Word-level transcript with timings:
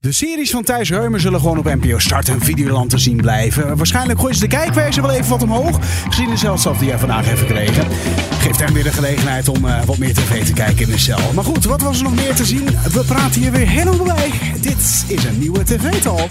De 0.00 0.12
series 0.12 0.50
van 0.50 0.62
Thijs 0.62 0.90
Reumer 0.90 1.20
zullen 1.20 1.40
gewoon 1.40 1.58
op 1.58 1.64
NPO 1.64 1.98
Start 1.98 2.28
en 2.28 2.40
Videoland 2.40 2.90
te 2.90 2.98
zien 2.98 3.16
blijven. 3.16 3.76
Waarschijnlijk 3.76 4.18
gooien 4.18 4.34
ze 4.34 4.40
de 4.40 4.48
kijkwijze 4.48 5.00
wel 5.00 5.10
even 5.10 5.30
wat 5.30 5.42
omhoog. 5.42 5.78
Gezien 6.08 6.30
de 6.30 6.36
zelfstaf 6.36 6.78
die 6.78 6.88
hij 6.88 6.98
vandaag 6.98 7.26
heeft 7.26 7.40
gekregen. 7.40 7.86
Geeft 8.40 8.60
hem 8.60 8.72
weer 8.72 8.82
de 8.82 8.92
gelegenheid 8.92 9.48
om 9.48 9.64
uh, 9.64 9.84
wat 9.84 9.98
meer 9.98 10.14
tv 10.14 10.44
te 10.44 10.52
kijken 10.52 10.86
in 10.86 10.90
de 10.90 10.98
cel. 10.98 11.32
Maar 11.34 11.44
goed, 11.44 11.64
wat 11.64 11.80
was 11.80 11.98
er 11.98 12.04
nog 12.04 12.14
meer 12.14 12.34
te 12.34 12.44
zien? 12.44 12.64
We 12.92 13.04
praten 13.06 13.40
hier 13.40 13.52
weer 13.52 13.68
helemaal 13.68 14.06
bij. 14.06 14.30
Dit 14.60 15.04
is 15.06 15.24
een 15.24 15.38
nieuwe 15.38 15.64
TV-talk. 15.64 16.30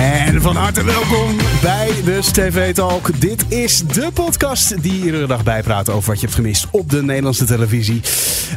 En 0.00 0.42
van 0.42 0.56
harte 0.56 0.84
welkom 0.84 1.36
bij 1.62 2.02
de 2.04 2.18
TV 2.32 2.74
Talk. 2.74 3.20
Dit 3.20 3.52
is 3.52 3.78
de 3.78 4.10
podcast 4.14 4.82
die 4.82 5.04
iedere 5.04 5.26
dag 5.26 5.44
bijpraat 5.44 5.88
over 5.88 6.08
wat 6.10 6.20
je 6.20 6.26
hebt 6.26 6.38
gemist 6.38 6.66
op 6.70 6.90
de 6.90 7.02
Nederlandse 7.02 7.44
televisie. 7.44 8.00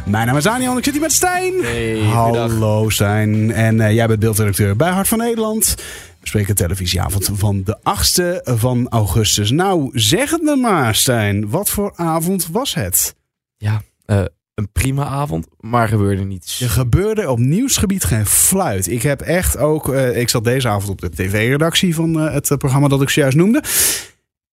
Mijn 0.06 0.26
naam 0.26 0.36
is 0.36 0.44
Daniel 0.44 0.76
ik 0.76 0.84
zit 0.84 0.92
hier 0.92 1.02
met 1.02 1.12
Stijn. 1.12 1.52
Hey, 1.62 1.98
Hallo 1.98 2.88
Stijn. 2.88 3.52
En 3.52 3.78
uh, 3.78 3.92
jij 3.92 4.06
bent 4.06 4.20
beeldredacteur 4.20 4.76
bij 4.76 4.90
Hart 4.90 5.08
van 5.08 5.18
Nederland. 5.18 5.74
We 6.20 6.26
spreken 6.26 6.54
televisieavond 6.54 7.30
van 7.32 7.62
de 7.64 7.78
8e 7.78 8.54
van 8.58 8.88
augustus. 8.88 9.50
Nou, 9.50 9.90
zeg 9.92 10.30
het 10.30 10.42
me 10.42 10.56
maar 10.56 10.94
Stijn. 10.94 11.50
Wat 11.50 11.70
voor 11.70 11.92
avond 11.96 12.48
was 12.52 12.74
het? 12.74 13.14
Ja, 13.56 13.82
uh, 14.06 14.24
een 14.54 14.72
prima 14.72 15.04
avond, 15.04 15.46
maar 15.60 15.88
gebeurde 15.88 16.22
niets. 16.22 16.60
Er 16.60 16.70
gebeurde 16.70 17.30
op 17.30 17.38
nieuwsgebied 17.38 18.04
geen 18.04 18.26
fluit. 18.26 18.90
Ik 18.90 19.02
heb 19.02 19.20
echt 19.20 19.56
ook. 19.56 19.88
Uh, 19.88 20.16
ik 20.16 20.28
zat 20.28 20.44
deze 20.44 20.68
avond 20.68 20.88
op 20.90 21.00
de 21.00 21.10
tv-redactie 21.10 21.94
van 21.94 22.24
uh, 22.24 22.32
het 22.32 22.58
programma 22.58 22.88
dat 22.88 23.02
ik 23.02 23.08
zojuist 23.08 23.36
noemde. 23.36 23.62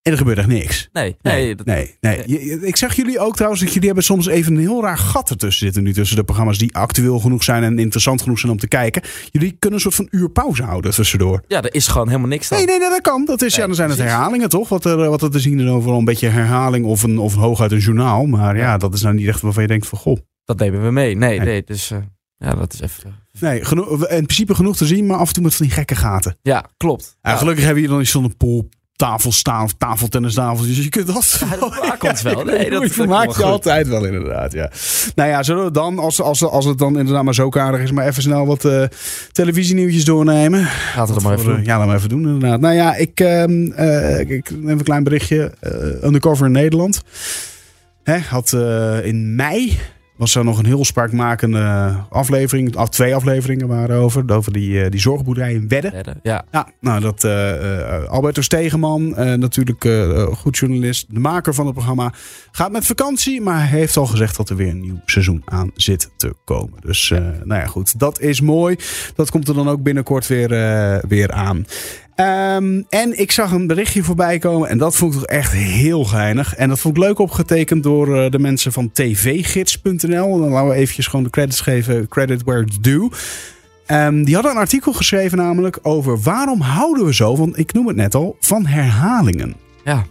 En 0.02 0.12
er 0.12 0.18
gebeurde 0.18 0.42
echt 0.42 0.50
niks. 0.50 0.90
Nee, 0.94 1.16
nee, 1.22 1.34
nee. 1.34 1.56
Dat, 1.56 1.66
nee, 1.66 1.96
nee. 2.00 2.60
Ik 2.62 2.76
zeg 2.76 2.96
jullie 2.96 3.20
ook 3.20 3.36
trouwens 3.36 3.62
dat 3.62 3.72
jullie 3.72 3.86
hebben 3.88 4.06
soms 4.06 4.28
even 4.28 4.54
een 4.54 4.60
heel 4.60 4.82
raar 4.82 4.98
gat 4.98 5.30
ertussen 5.30 5.66
zitten 5.66 5.84
nu. 5.84 5.94
Tussen 5.94 6.18
de 6.18 6.24
programma's 6.24 6.58
die 6.58 6.76
actueel 6.76 7.20
genoeg 7.20 7.44
zijn 7.44 7.64
en 7.64 7.80
interessant 7.80 8.22
genoeg 8.22 8.40
zijn 8.40 8.52
om 8.52 8.58
te 8.58 8.68
kijken. 8.68 9.02
Jullie 9.32 9.56
kunnen 9.60 9.74
een 9.74 9.92
soort 9.92 9.96
van 9.96 10.08
uur 10.12 10.30
pauze 10.30 10.64
houden 10.64 10.92
tussendoor. 10.92 11.44
Ja, 11.48 11.62
er 11.62 11.74
is 11.74 11.88
gewoon 11.88 12.08
helemaal 12.08 12.28
niks 12.28 12.50
dan. 12.50 12.58
Nee, 12.58 12.68
nee, 12.68 12.80
nee 12.80 12.90
dat 12.90 13.02
kan. 13.02 13.26
Dat 13.26 13.42
is, 13.42 13.56
ja, 13.56 13.66
dan 13.66 13.76
zijn 13.76 13.90
het 13.90 14.00
herhalingen 14.00 14.50
toch? 14.50 14.70
Wat 14.70 14.86
er, 14.86 15.10
wat 15.10 15.22
er 15.22 15.32
te 15.32 15.40
zien 15.40 15.60
is 15.60 15.70
overal 15.70 15.98
een 15.98 16.06
beetje 16.06 16.28
herhaling 16.28 16.86
of, 16.86 17.04
een, 17.04 17.18
of 17.18 17.36
hooguit 17.36 17.72
een 17.72 17.78
journaal. 17.78 18.26
Maar 18.26 18.58
ja, 18.58 18.78
dat 18.78 18.94
is 18.94 19.02
nou 19.02 19.16
niet 19.16 19.28
echt 19.28 19.42
waarvan 19.42 19.62
je 19.62 19.70
denkt 19.70 19.88
van 19.88 19.98
goh. 19.98 20.18
Dat 20.46 20.60
nemen 20.60 20.84
we 20.84 20.92
mee. 20.92 21.16
Nee, 21.16 21.38
nee. 21.38 21.48
nee 21.48 21.64
dus 21.64 21.92
uh, 21.92 21.98
ja, 22.38 22.56
dat 22.56 22.74
is 22.74 22.82
even... 22.82 23.16
Nee, 23.40 23.66
genoeg, 23.66 24.08
in 24.08 24.24
principe 24.24 24.56
genoeg 24.56 24.78
te 24.78 24.86
zien, 24.86 25.06
maar 25.06 25.18
af 25.18 25.28
en 25.28 25.34
toe 25.34 25.44
met 25.44 25.56
van 25.56 25.66
die 25.66 25.76
gekke 25.76 25.96
gaten. 25.96 26.38
Ja, 26.42 26.66
klopt. 26.78 27.18
Ja, 27.22 27.36
gelukkig 27.36 27.64
hebben 27.64 27.84
hier 27.84 27.92
dan 27.92 28.06
zo'n 28.06 28.38
pool 28.38 28.70
tafel 29.02 29.32
staan 29.32 29.64
of 29.64 29.74
tafeltennistafel. 29.78 30.66
Dus 30.66 30.78
je 30.78 30.90
kunt 30.90 31.08
dat. 31.08 31.38
Ja, 31.40 31.58
dat 31.58 31.82
maakt 32.02 32.22
wel. 32.22 32.44
Nee, 32.44 32.70
dat, 32.70 32.82
dat 32.82 32.92
vermaakt 32.92 33.36
je 33.36 33.44
altijd 33.44 33.88
wel 33.88 34.06
inderdaad. 34.06 34.52
Ja. 34.52 34.72
Nou 35.16 35.30
ja, 35.30 35.44
zullen 35.44 35.64
we 35.64 35.72
dan, 35.72 36.00
als, 36.00 36.22
als, 36.22 36.44
als 36.44 36.66
het 36.66 36.78
dan 36.78 36.98
inderdaad 36.98 37.24
maar 37.24 37.34
zo 37.34 37.50
karig 37.50 37.82
is, 37.82 37.92
maar 37.92 38.08
even 38.08 38.22
snel 38.22 38.46
wat 38.46 38.66
uh, 38.66 38.84
televisienieuwtjes 39.32 40.06
doornemen. 40.06 40.68
Laten 40.96 41.08
we 41.08 41.14
dat 41.14 41.24
maar 41.24 41.34
even 41.34 41.56
doen. 41.56 41.64
Ja, 41.64 41.78
laten 41.78 41.92
we 41.92 41.98
even 41.98 42.10
doen 42.10 42.24
inderdaad. 42.24 42.60
Nou 42.60 42.76
ja, 42.76 42.96
ik, 42.96 43.20
uh, 43.20 43.48
uh, 43.48 44.20
ik 44.20 44.52
neem 44.52 44.78
een 44.78 44.84
klein 44.84 45.04
berichtje. 45.04 45.52
undercover 46.04 46.46
in 46.46 46.52
Nederland. 46.52 47.02
Hè, 48.04 48.18
had 48.18 48.54
in 49.04 49.36
mei 49.36 49.78
was 50.22 50.36
er 50.36 50.44
nog 50.44 50.60
een 50.60 50.66
heel 50.66 50.86
spraakmakende 50.86 51.96
aflevering. 52.10 52.76
Af, 52.76 52.90
twee 52.90 53.16
afleveringen 53.16 53.68
waren 53.68 53.98
over. 53.98 54.24
Over 54.34 54.54
die, 54.54 54.90
die 54.90 55.00
zorgboerderij 55.00 55.54
in 55.54 55.68
Wedden. 55.68 55.92
Wedden 55.92 56.20
ja. 56.24 56.46
ja. 56.52 56.68
Nou, 56.80 57.02
dat 57.02 57.24
uh, 57.24 58.04
Alberto 58.04 58.42
Stegeman, 58.42 59.08
uh, 59.08 59.34
natuurlijk 59.34 59.90
goed 60.38 60.58
journalist, 60.58 61.06
de 61.10 61.20
maker 61.20 61.54
van 61.54 61.66
het 61.66 61.74
programma, 61.74 62.14
gaat 62.52 62.72
met 62.72 62.86
vakantie. 62.86 63.42
Maar 63.42 63.70
hij 63.70 63.80
heeft 63.80 63.98
al 63.98 64.06
gezegd 64.06 64.38
dat 64.38 64.50
er 64.50 64.56
weer 64.56 64.70
een 64.70 64.82
nieuw 64.82 65.02
seizoen 65.06 65.42
aan 65.46 65.72
zit 65.76 66.10
te 66.18 66.36
komen. 66.46 66.80
Dus 66.82 67.08
ja. 67.08 67.20
nou 67.44 67.62
ja, 67.62 67.66
goed. 67.66 68.00
Dat 68.00 68.20
is 68.20 68.42
mooi. 68.42 68.76
Dat 69.16 69.32
komt 69.32 69.48
er 69.48 69.54
dan 69.54 69.70
ook 69.70 69.84
binnenkort 69.84 70.28
weer, 70.28 70.50
weer 71.08 71.32
aan. 71.32 71.66
Um, 72.16 72.86
en 72.90 73.20
ik 73.20 73.32
zag 73.32 73.52
een 73.52 73.68
berichtje 73.68 74.04
voorbij 74.04 74.38
komen 74.38 74.70
en 74.70 74.78
dat 74.78 74.96
vond 74.96 75.14
ik 75.14 75.20
toch 75.20 75.30
echt 75.30 75.52
heel 75.52 76.06
geinig. 76.06 76.56
En 76.56 76.70
dat 76.70 76.80
vond 76.80 76.98
ik 76.98 77.04
leuk 77.04 77.20
opgetekend 77.20 77.84
door 77.84 78.08
uh, 78.08 78.30
de 78.30 78.40
mensen 78.40 78.72
van 78.72 78.92
tvgids.nl. 78.92 80.40
Dan 80.40 80.50
laten 80.50 80.70
we 80.70 80.76
eventjes 80.76 81.08
gewoon 81.08 81.26
de 81.26 81.32
credits 81.32 81.62
geven, 81.62 82.08
credit 82.08 82.44
where 82.44 82.62
it's 82.62 82.80
due. 82.80 83.10
Um, 83.88 84.24
die 84.24 84.34
hadden 84.34 84.52
een 84.52 84.58
artikel 84.58 84.94
geschreven 84.94 85.38
namelijk 85.38 85.80
over 85.82 86.20
waarom 86.22 86.62
houden 86.62 87.06
we 87.06 87.14
zo, 87.14 87.38
want 87.38 87.58
ik 87.58 87.74
noem 87.74 87.88
het 87.88 87.96
net 87.96 88.16
al, 88.16 88.36
van 88.40 88.66
herhalingen. 88.66 89.56
Ja. 89.84 90.06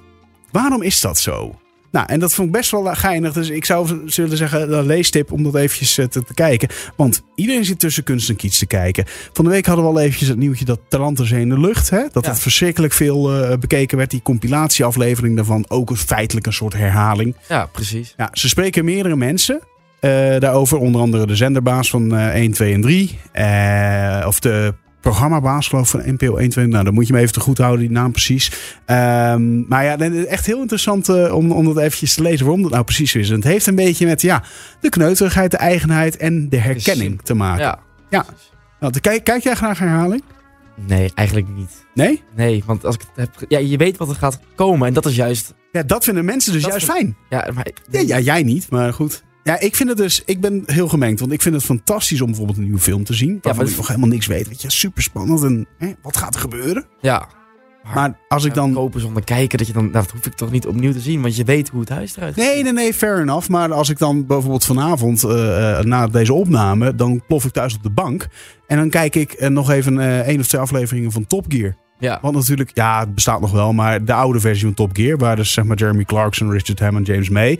Waarom 0.51 0.83
is 0.83 1.01
dat 1.01 1.19
zo? 1.19 1.59
Nou, 1.91 2.07
en 2.09 2.21
dat 2.21 2.35
vond 2.35 2.49
ik 2.49 2.55
best 2.55 2.71
wel 2.71 2.85
geinig. 2.85 3.33
Dus 3.33 3.49
ik 3.49 3.65
zou 3.65 4.01
zullen 4.07 4.37
zeggen, 4.37 4.73
een 4.73 4.87
leestip 4.87 5.33
om 5.33 5.43
dat 5.43 5.55
eventjes 5.55 5.95
te, 5.95 6.09
te, 6.09 6.35
kijken. 6.35 6.69
Want 6.97 7.23
iedereen 7.35 7.65
zit 7.65 7.79
tussen 7.79 8.05
kunst 8.05 8.29
en 8.29 8.37
kiets 8.37 8.59
te 8.59 8.67
kijken. 8.67 9.05
Van 9.33 9.45
de 9.45 9.51
week 9.51 9.67
hadden 9.67 9.85
we 9.85 9.91
al 9.91 10.01
eventjes 10.01 10.29
het 10.29 10.39
nieuwtje 10.39 10.65
dat 10.65 10.81
Taranterzee 10.89 11.41
in 11.41 11.49
de 11.49 11.61
lucht. 11.61 11.91
Hè? 11.91 12.03
Dat 12.13 12.25
ja. 12.25 12.31
het 12.31 12.41
verschrikkelijk 12.41 12.93
veel 12.93 13.51
uh, 13.51 13.57
bekeken 13.57 13.97
werd. 13.97 14.11
Die 14.11 14.23
compilatieaflevering 14.23 15.37
daarvan. 15.37 15.65
Ook 15.69 15.91
een 15.91 15.97
feitelijk 15.97 16.47
een 16.47 16.53
soort 16.53 16.73
herhaling. 16.73 17.37
Ja, 17.49 17.67
precies. 17.67 18.15
Ja, 18.17 18.29
ze 18.33 18.49
spreken 18.49 18.85
meerdere 18.85 19.17
mensen. 19.17 19.61
Uh, 20.01 20.39
daarover 20.39 20.79
onder 20.79 21.01
andere 21.01 21.27
de 21.27 21.37
zenderbaas 21.37 21.91
van 21.91 22.15
uh, 22.15 22.27
1, 22.27 22.53
2 22.53 22.75
en 22.75 22.81
3. 22.81 23.19
Uh, 23.35 24.25
of 24.27 24.41
de 24.41 24.75
programmabaas 25.11 25.69
geloof 25.69 25.95
ik 25.95 26.01
van 26.01 26.15
NPO 26.15 26.37
1, 26.37 26.49
2. 26.49 26.67
Nou, 26.67 26.85
dan 26.85 26.95
moet 26.95 27.07
je 27.07 27.13
me 27.13 27.19
even 27.19 27.33
te 27.33 27.41
goed 27.41 27.59
houden, 27.59 27.81
die 27.81 27.91
naam 27.91 28.13
precies. 28.13 28.53
Um, 28.87 29.65
maar 29.69 29.85
ja, 29.85 29.99
echt 30.27 30.47
heel 30.47 30.61
interessant 30.61 31.09
uh, 31.09 31.35
om, 31.35 31.53
om 31.53 31.65
dat 31.65 31.77
eventjes 31.79 32.15
te 32.15 32.23
lezen 32.23 32.45
waarom 32.45 32.63
dat 32.63 32.71
nou 32.71 32.85
precies 32.85 33.15
is. 33.15 33.29
En 33.29 33.35
het 33.35 33.45
heeft 33.45 33.67
een 33.67 33.75
beetje 33.75 34.07
met 34.07 34.23
ja, 34.23 34.43
de 34.81 34.89
kneuterigheid, 34.89 35.51
de 35.51 35.57
eigenheid 35.57 36.17
en 36.17 36.49
de 36.49 36.57
herkenning 36.57 37.21
te 37.23 37.35
maken. 37.35 37.65
Ja. 37.65 37.79
ja. 38.11 38.25
Nou, 38.81 39.01
kijk, 39.01 39.25
kijk 39.25 39.43
jij 39.43 39.55
graag 39.55 39.79
herhaling? 39.79 40.23
Nee, 40.87 41.11
eigenlijk 41.15 41.49
niet. 41.49 41.87
Nee? 41.95 42.23
Nee, 42.37 42.63
want 42.67 42.85
als 42.85 42.95
ik 42.95 43.01
het 43.01 43.11
heb... 43.15 43.51
Ja, 43.51 43.59
je 43.59 43.77
weet 43.77 43.97
wat 43.97 44.09
er 44.09 44.15
gaat 44.15 44.41
komen 44.55 44.89
en 44.89 44.95
dat 44.95 45.07
is 45.07 45.17
juist... 45.17 45.55
Ja, 45.73 45.83
dat 45.83 46.05
vinden 46.05 46.25
mensen 46.25 46.53
dus 46.53 46.63
dat 46.63 46.71
juist 46.71 46.87
vind, 46.87 46.99
fijn. 46.99 47.17
Ja, 47.29 47.53
maar... 47.55 47.67
Ja, 47.91 48.01
ja, 48.01 48.19
jij 48.19 48.43
niet, 48.43 48.71
maar 48.71 48.93
goed. 48.93 49.23
Ja, 49.45 49.61
ik 49.61 49.77
vind 49.77 49.89
het 49.89 49.99
dus, 49.99 50.23
ik 50.25 50.41
ben 50.41 50.63
heel 50.67 50.89
gemengd. 50.89 51.21
Want 51.21 51.33
ik 51.33 51.43
vind 51.43 51.55
het 51.55 51.65
fantastisch 51.65 52.21
om 52.21 52.27
bijvoorbeeld 52.27 52.59
een 52.59 52.65
nieuwe 52.65 52.79
film 52.79 53.05
te 53.05 53.15
zien. 53.15 53.39
Waarvan 53.43 53.65
ja, 53.65 53.71
ik 53.71 53.77
nog 53.77 53.87
helemaal 53.87 54.09
niks 54.09 54.27
weet. 54.27 54.49
Weet 54.49 54.63
je, 54.63 54.71
super 54.71 55.03
spannend. 55.03 55.43
En 55.43 55.67
hè, 55.79 55.93
wat 56.03 56.17
gaat 56.17 56.35
er 56.35 56.41
gebeuren? 56.41 56.87
Ja. 57.01 57.29
Maar, 57.83 57.95
maar 57.95 58.19
als 58.29 58.45
ik 58.45 58.55
dan. 58.55 58.73
kopen 58.73 59.01
zonder 59.01 59.25
kijken, 59.25 59.59
dat 59.59 59.67
je 59.67 59.73
dan. 59.73 59.83
Nou, 59.83 60.05
dat 60.05 60.11
hoef 60.11 60.27
ik 60.27 60.33
toch 60.33 60.51
niet 60.51 60.67
opnieuw 60.67 60.93
te 60.93 61.01
zien, 61.01 61.23
want 61.23 61.37
je 61.37 61.45
weet 61.45 61.69
hoe 61.69 61.81
het 61.81 61.89
huis 61.89 62.17
eruit 62.17 62.35
ziet. 62.35 62.45
Nee, 62.45 62.63
nee, 62.63 62.73
nee, 62.73 62.95
fair 62.95 63.21
enough. 63.21 63.49
Maar 63.49 63.73
als 63.73 63.89
ik 63.89 63.99
dan 63.99 64.27
bijvoorbeeld 64.27 64.65
vanavond, 64.65 65.25
uh, 65.25 65.31
uh, 65.31 65.81
na 65.81 66.07
deze 66.07 66.33
opname, 66.33 66.95
dan 66.95 67.23
plof 67.27 67.45
ik 67.45 67.53
thuis 67.53 67.75
op 67.75 67.83
de 67.83 67.91
bank. 67.91 68.27
En 68.67 68.77
dan 68.77 68.91
kijk 68.91 69.15
ik 69.15 69.41
uh, 69.41 69.49
nog 69.49 69.71
even 69.71 70.25
één 70.25 70.41
of 70.41 70.47
twee 70.47 70.61
afleveringen 70.61 71.13
van 71.13 71.27
Top 71.27 71.45
Gear. 71.49 71.77
Ja. 71.99 72.19
Want 72.23 72.35
natuurlijk, 72.35 72.71
ja, 72.75 73.01
het 73.01 73.15
bestaat 73.15 73.41
nog 73.41 73.53
wel, 73.53 73.73
maar 73.73 74.05
de 74.05 74.13
oude 74.13 74.41
versie 74.41 74.65
van 74.65 74.75
Top 74.75 74.91
Gear, 74.93 75.19
waar 75.19 75.37
dus 75.37 75.53
zeg 75.53 75.65
maar 75.65 75.77
Jeremy 75.77 76.05
Clarkson, 76.05 76.51
Richard 76.51 76.81
Hammond, 76.81 77.07
James 77.07 77.29
May. 77.29 77.59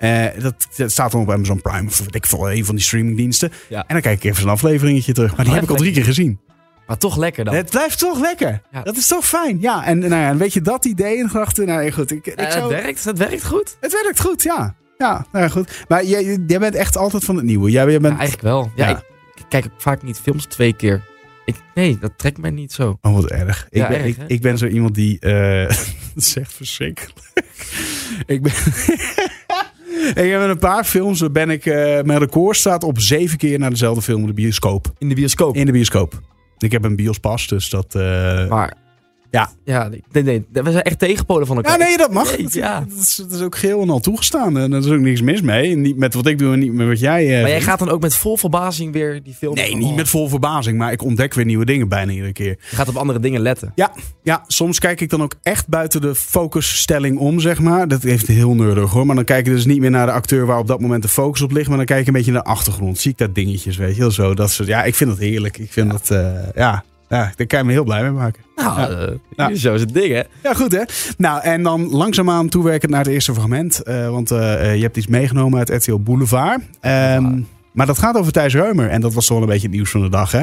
Uh, 0.00 0.26
dat, 0.38 0.66
dat, 0.76 0.90
staat 0.90 1.12
dan 1.12 1.20
op 1.20 1.30
Amazon 1.30 1.62
Prime 1.62 1.88
of 1.88 2.06
ik 2.10 2.26
veel, 2.26 2.50
een 2.50 2.64
van 2.64 2.74
die 2.74 2.84
streamingdiensten. 2.84 3.52
Ja. 3.68 3.78
En 3.78 3.94
dan 3.94 4.00
kijk 4.00 4.24
ik 4.24 4.30
even 4.30 4.42
een 4.42 4.50
afleveringetje 4.50 5.12
terug. 5.12 5.36
Maar 5.36 5.44
die 5.44 5.54
heb 5.54 5.62
ik 5.62 5.70
al 5.70 5.76
drie 5.76 5.92
keer 5.92 6.04
gezien. 6.04 6.40
Maar 6.86 6.98
toch 6.98 7.16
lekker 7.16 7.44
dan. 7.44 7.54
Het 7.54 7.70
blijft 7.70 7.98
toch 7.98 8.20
lekker. 8.20 8.62
Ja. 8.72 8.82
Dat 8.82 8.96
is 8.96 9.06
toch 9.06 9.26
fijn. 9.26 9.60
Ja, 9.60 9.84
en 9.84 9.98
nou 9.98 10.14
ja, 10.14 10.36
weet 10.36 10.52
je 10.52 10.60
dat 10.60 10.84
idee 10.84 11.16
in 11.16 11.28
gedachten? 11.30 11.66
Nou 11.66 11.90
goed, 11.90 12.10
ik, 12.10 12.26
ik 12.26 12.40
uh, 12.40 12.50
zou... 12.50 12.74
het, 12.74 12.82
werkt, 12.82 13.04
het 13.04 13.18
werkt 13.18 13.46
goed. 13.46 13.76
Het 13.80 14.02
werkt 14.02 14.20
goed, 14.20 14.42
ja. 14.42 14.74
Ja, 14.98 15.26
nou 15.32 15.44
ja, 15.44 15.50
goed. 15.50 15.84
Maar 15.88 16.04
jij, 16.04 16.38
jij 16.46 16.58
bent 16.58 16.74
echt 16.74 16.96
altijd 16.96 17.24
van 17.24 17.36
het 17.36 17.44
nieuwe. 17.44 17.70
Jij, 17.70 17.86
jij 17.86 18.00
bent... 18.00 18.12
Ja, 18.12 18.18
eigenlijk 18.18 18.48
wel. 18.48 18.70
Ja. 18.76 18.88
Ik, 18.88 18.96
ik 19.34 19.44
kijk 19.48 19.64
ook 19.64 19.80
vaak 19.80 20.02
niet 20.02 20.18
films 20.18 20.44
twee 20.44 20.72
keer. 20.72 21.04
Ik, 21.44 21.56
nee, 21.74 21.98
dat 22.00 22.12
trekt 22.16 22.38
mij 22.38 22.50
niet 22.50 22.72
zo. 22.72 22.98
Oh, 23.00 23.14
wat 23.14 23.30
erg. 23.30 23.66
Ik, 23.70 23.88
ben, 23.88 23.98
erg, 23.98 24.04
ik, 24.04 24.16
ik 24.26 24.40
ben 24.40 24.58
zo 24.58 24.66
iemand 24.66 24.94
die... 24.94 25.18
eh 25.18 25.68
dat 26.14 26.22
is 26.22 26.36
echt 26.36 26.52
verschrikkelijk. 26.52 27.32
ik 28.26 28.42
ben... 28.42 28.52
ik 30.08 30.30
heb 30.30 30.42
in 30.42 30.48
een 30.48 30.58
paar 30.58 30.84
films, 30.84 31.18
daar 31.18 31.30
ben 31.30 31.50
ik... 31.50 31.66
eh, 31.66 32.02
mijn 32.02 32.18
record 32.18 32.56
staat 32.56 32.84
op 32.84 33.00
zeven 33.00 33.38
keer 33.38 33.58
naar 33.58 33.70
dezelfde 33.70 34.02
film 34.02 34.20
in 34.20 34.26
de 34.26 34.32
bioscoop. 34.32 34.92
In 34.98 35.08
de 35.08 35.14
bioscoop. 35.14 35.56
In 35.56 35.66
de 35.66 35.72
bioscoop. 35.72 36.20
Ik 36.58 36.72
heb 36.72 36.84
een 36.84 36.96
biospas, 36.96 37.48
dus 37.48 37.68
dat... 37.70 37.94
eh, 37.94 38.48
Maar... 38.48 38.76
Ja. 39.30 39.50
Ja, 39.64 39.88
nee, 39.88 40.02
nee, 40.12 40.22
nee, 40.24 40.62
we 40.62 40.70
zijn 40.70 40.82
echt 40.82 40.98
tegenpolen 40.98 41.46
van 41.46 41.56
elkaar. 41.56 41.78
Ja, 41.78 41.84
nee, 41.84 41.96
dat 41.96 42.12
mag. 42.12 42.36
Nee, 42.36 42.42
dat, 42.42 42.52
ja. 42.52 42.80
dat, 42.88 42.98
is, 42.98 43.16
dat 43.16 43.32
is 43.32 43.40
ook 43.42 43.56
geheel 43.56 43.82
en 43.82 43.90
al 43.90 44.00
toegestaan. 44.00 44.58
En 44.58 44.72
er 44.72 44.78
is 44.78 44.86
ook 44.86 45.00
niks 45.00 45.22
mis 45.22 45.40
mee. 45.40 45.76
Niet 45.76 45.96
met 45.96 46.14
wat 46.14 46.26
ik 46.26 46.38
doe 46.38 46.52
en 46.52 46.58
niet 46.58 46.72
met 46.72 46.86
wat 46.86 47.00
jij... 47.00 47.34
eh, 47.34 47.40
Maar 47.40 47.50
jij 47.50 47.60
gaat 47.60 47.78
dan 47.78 47.88
ook 47.88 48.00
met 48.00 48.14
vol 48.14 48.36
verbazing 48.36 48.92
weer 48.92 49.22
die 49.22 49.34
film... 49.34 49.54
Nee, 49.54 49.72
Oh, 49.72 49.78
niet 49.78 49.96
met 49.96 50.08
vol 50.08 50.28
verbazing, 50.28 50.78
maar 50.78 50.92
ik 50.92 51.02
ontdek 51.02 51.34
weer 51.34 51.44
nieuwe 51.44 51.64
dingen 51.64 51.88
bijna 51.88 52.12
iedere 52.12 52.32
keer. 52.32 52.56
Je 52.70 52.76
gaat 52.76 52.88
op 52.88 52.96
andere 52.96 53.20
dingen 53.20 53.40
letten. 53.40 53.72
Ja, 53.74 53.92
ja, 54.22 54.44
soms 54.46 54.78
kijk 54.78 55.00
ik 55.00 55.10
dan 55.10 55.22
ook 55.22 55.34
echt 55.42 55.68
buiten 55.68 56.00
de 56.00 56.14
focusstelling 56.14 57.18
om, 57.18 57.40
zeg 57.40 57.60
maar. 57.60 57.88
Dat 57.88 58.02
heeft 58.02 58.26
heel 58.26 58.54
nerdig 58.54 58.90
hoor. 58.90 59.06
Maar 59.06 59.16
dan 59.16 59.24
kijk 59.24 59.46
je 59.46 59.52
dus 59.52 59.64
niet 59.66 59.80
meer 59.80 59.90
naar 59.90 60.06
de 60.06 60.12
acteur 60.12 60.46
waar 60.46 60.58
op 60.58 60.66
dat 60.66 60.80
moment 60.80 61.02
de 61.02 61.08
focus 61.08 61.40
op 61.40 61.50
ligt. 61.52 61.68
Maar 61.68 61.76
dan 61.76 61.86
kijk 61.86 62.00
je 62.00 62.06
een 62.06 62.12
beetje 62.12 62.32
naar 62.32 62.42
de 62.42 62.48
achtergrond. 62.48 62.98
Zie 62.98 63.10
ik 63.10 63.18
dat 63.18 63.34
dingetjes, 63.34 63.76
weet 63.76 63.94
je 63.94 64.00
wel 64.00 64.10
zo. 64.10 64.34
Dat 64.34 64.50
soort, 64.50 64.68
ja, 64.68 64.84
ik 64.84 64.94
vind 64.94 65.10
dat 65.10 65.18
heerlijk. 65.18 65.58
Ik 65.58 65.72
vind 65.72 65.90
dat, 65.90 66.10
eh, 66.10 66.32
ja. 66.54 66.84
Ja, 67.10 67.32
daar 67.36 67.46
kan 67.46 67.58
je 67.58 67.64
me 67.64 67.72
heel 67.72 67.84
blij 67.84 68.02
mee 68.02 68.10
maken. 68.10 68.42
Nou, 68.56 68.80
Ja. 69.36 69.48
eh, 69.50 69.56
zo 69.56 69.74
is 69.74 69.80
het 69.80 69.94
ding, 69.94 70.12
hè? 70.12 70.22
Ja, 70.42 70.54
goed 70.54 70.72
hè. 70.72 70.82
Nou, 71.16 71.42
en 71.42 71.62
dan 71.62 71.88
langzaamaan 71.90 72.48
toewerken 72.48 72.90
naar 72.90 73.04
het 73.04 73.12
eerste 73.12 73.34
fragment. 73.34 73.82
Eh, 73.82 74.08
want 74.10 74.30
eh, 74.30 74.74
je 74.76 74.82
hebt 74.82 74.96
iets 74.96 75.06
meegenomen 75.06 75.58
uit 75.58 75.68
RTL 75.68 75.98
Boulevard. 75.98 76.60
Ehm, 76.80 77.40
maar 77.72 77.86
dat 77.86 77.98
gaat 77.98 78.16
over 78.16 78.32
Thijs 78.32 78.54
Reumer. 78.54 78.88
En 78.90 79.00
dat 79.00 79.14
was 79.14 79.26
toch 79.26 79.34
wel 79.38 79.46
een 79.46 79.52
beetje 79.52 79.66
het 79.66 79.76
nieuws 79.76 79.90
van 79.90 80.00
de 80.02 80.08
dag, 80.08 80.32
hè? 80.32 80.42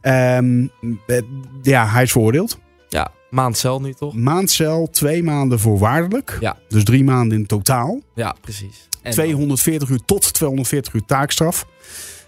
Ehm, 0.00 0.66
eh, 1.06 1.20
ja, 1.62 1.86
hij 1.86 2.02
is 2.02 2.12
veroordeeld. 2.12 2.58
Ja, 2.88 3.10
maand 3.30 3.56
cel 3.58 3.80
nu 3.80 3.92
toch? 3.92 4.14
Maandcel, 4.14 4.88
twee 4.90 5.22
maanden 5.22 5.60
voorwaardelijk. 5.60 6.36
Ja. 6.40 6.56
Dus 6.68 6.84
drie 6.84 7.04
maanden 7.04 7.38
in 7.38 7.46
totaal. 7.46 8.00
Ja, 8.14 8.34
precies. 8.40 8.88
En 9.02 9.12
240 9.12 9.88
uur 9.88 10.00
tot 10.04 10.32
240 10.34 10.92
uur 10.94 11.04
taakstraf. 11.06 11.66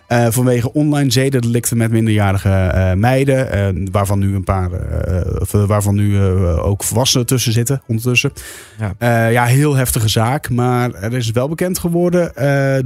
Eh, 0.06 0.26
vanwege 0.30 0.72
online 0.72 1.10
zedendelicten 1.10 1.76
met 1.76 1.90
minderjarige 1.90 2.48
eh, 2.48 2.92
meiden. 2.92 3.52
eh, 3.52 3.86
waarvan 3.90 4.18
nu 4.18 4.34
een 4.34 4.44
paar. 4.44 4.70
waarvan 5.50 5.94
nu 5.94 6.20
ook 6.56 6.84
volwassenen 6.84 7.26
tussen 7.26 7.52
zitten 7.52 7.82
ondertussen. 7.86 8.32
Ja. 8.98 9.28
Ja, 9.30 9.44
heel 9.44 9.74
heftige 9.74 10.08
zaak. 10.08 10.50
Maar 10.50 10.94
er 10.94 11.12
is 11.12 11.30
wel 11.30 11.48
bekend 11.48 11.78
geworden 11.78 12.32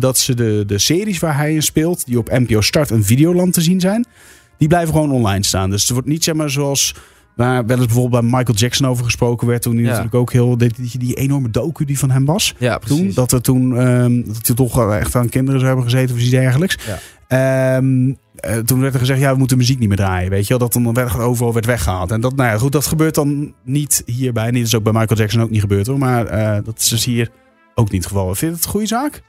dat 0.00 0.18
ze 0.18 0.34
de, 0.34 0.64
de 0.66 0.78
series 0.78 1.18
waar 1.18 1.36
hij 1.36 1.54
in 1.54 1.62
speelt. 1.62 2.06
die 2.06 2.18
op 2.18 2.30
NPO 2.30 2.60
Start 2.60 2.90
en 2.90 3.04
Videoland 3.04 3.52
te 3.52 3.60
zien 3.60 3.80
zijn. 3.80 4.06
die 4.58 4.68
blijven 4.68 4.94
gewoon 4.94 5.12
online 5.12 5.44
staan. 5.44 5.70
Dus 5.70 5.82
het 5.82 5.90
wordt 5.90 6.08
niet 6.08 6.24
zeg 6.24 6.34
maar 6.34 6.50
zoals. 6.50 6.94
Waar 7.38 7.66
wel 7.66 7.76
eens 7.76 7.86
bijvoorbeeld 7.86 8.22
bij 8.22 8.30
Michael 8.38 8.56
Jackson 8.58 8.86
over 8.88 9.04
gesproken 9.04 9.46
werd. 9.46 9.62
Toen 9.62 9.72
hij 9.74 9.82
Ja. 9.82 9.88
natuurlijk 9.88 10.14
ook 10.14 10.32
heel. 10.32 10.58
Die, 10.58 10.72
die, 10.76 10.98
die 10.98 11.14
enorme 11.14 11.50
docu 11.50 11.84
die 11.84 11.98
van 11.98 12.10
hem 12.10 12.24
was 12.24 12.54
ja, 12.58 12.78
precies. 12.78 12.96
toen. 12.98 13.12
Dat 13.14 13.32
er 13.32 13.42
toen 13.42 13.76
ehm, 13.76 14.22
dat 14.26 14.46
hij 14.46 14.56
toch 14.56 14.90
echt 14.92 15.14
aan 15.16 15.28
kinderen 15.28 15.60
zou 15.60 15.72
hebben 15.72 15.90
gezeten 15.90 16.14
of 16.14 16.20
iets 16.20 16.30
dergelijks. 16.30 16.78
Ja. 16.86 16.98
Ehm, 17.28 18.12
eh, 18.34 18.56
toen 18.56 18.80
werd 18.80 18.92
er 18.94 19.00
gezegd, 19.00 19.20
ja, 19.20 19.32
we 19.32 19.38
moeten 19.38 19.56
muziek 19.56 19.78
niet 19.78 19.88
meer 19.88 19.96
draaien. 19.96 20.30
Weet 20.30 20.42
je 20.46 20.58
wel, 20.58 20.68
dat 20.68 20.72
dan 20.82 20.94
werd, 20.94 21.18
overal 21.18 21.52
werd 21.52 21.66
weggehaald. 21.66 22.10
En 22.10 22.20
dat, 22.20 22.36
nou 22.36 22.50
ja, 22.50 22.58
goed, 22.58 22.72
dat 22.72 22.86
gebeurt 22.86 23.14
dan 23.14 23.54
niet 23.64 24.02
hierbij. 24.06 24.44
Niet, 24.50 24.54
dat 24.54 24.66
is 24.66 24.74
ook 24.74 24.82
bij 24.82 24.92
Michael 24.92 25.20
Jackson 25.20 25.42
ook 25.42 25.50
niet 25.50 25.60
gebeurd 25.60 25.86
hoor. 25.86 25.98
Maar 25.98 26.26
eh, 26.26 26.64
dat 26.64 26.78
is 26.78 26.88
dus 26.88 27.04
hier 27.04 27.30
ook 27.74 27.90
niet 27.90 28.02
het 28.04 28.12
geval. 28.12 28.26
Vind 28.26 28.40
je 28.40 28.46
het 28.56 28.64
een 28.64 28.70
goede 28.70 28.86
zaak? 28.86 29.22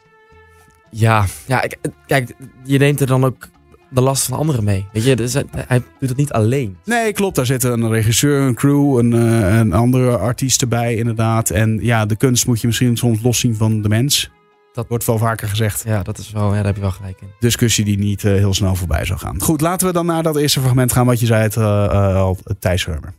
Ja, 0.91 1.25
ja 1.45 1.61
ik- 1.61 1.77
kijk, 2.07 2.35
je 2.63 2.77
neemt 2.77 2.99
er 3.01 3.07
dan 3.07 3.23
ook 3.25 3.47
de 3.89 4.01
last 4.01 4.25
van 4.25 4.37
anderen 4.37 4.63
mee. 4.63 4.85
Weet 4.93 5.03
je, 5.03 5.15
dus 5.15 5.33
hij, 5.33 5.43
hij 5.51 5.83
doet 5.99 6.09
het 6.09 6.17
niet 6.17 6.31
alleen. 6.31 6.77
Nee, 6.85 7.13
klopt. 7.13 7.35
Daar 7.35 7.45
zitten 7.45 7.81
een 7.81 7.91
regisseur, 7.91 8.41
een 8.41 8.55
crew, 8.55 8.97
een, 8.97 9.13
eh, 9.13 9.57
een 9.57 9.73
andere 9.73 10.17
artiest 10.17 10.69
bij 10.69 10.95
inderdaad. 10.95 11.49
En 11.49 11.79
ja, 11.81 12.05
de 12.05 12.15
kunst 12.15 12.47
moet 12.47 12.61
je 12.61 12.67
misschien 12.67 12.97
soms 12.97 13.21
loszien 13.21 13.55
van 13.55 13.81
de 13.81 13.89
mens. 13.89 14.29
Dat 14.73 14.87
wordt 14.87 15.05
wel 15.05 15.17
vaker 15.17 15.47
gezegd. 15.47 15.83
Ja, 15.85 16.03
dat 16.03 16.17
is 16.17 16.31
wel, 16.31 16.47
ja, 16.47 16.55
daar 16.55 16.65
heb 16.65 16.75
je 16.75 16.81
wel 16.81 16.91
gelijk 16.91 17.21
in. 17.21 17.27
discussie 17.39 17.85
die 17.85 17.97
niet 17.97 18.23
eh, 18.23 18.33
heel 18.33 18.53
snel 18.53 18.75
voorbij 18.75 19.05
zou 19.05 19.19
gaan. 19.19 19.41
Goed, 19.41 19.61
laten 19.61 19.87
we 19.87 19.93
dan 19.93 20.05
naar 20.05 20.23
dat 20.23 20.35
eerste 20.35 20.59
fragment 20.59 20.91
gaan 20.91 21.05
wat 21.05 21.19
je 21.19 21.25
zei, 21.25 21.41
het, 21.41 21.57
eh, 21.57 22.31
Thijs 22.59 22.85
Reumer. 22.85 23.13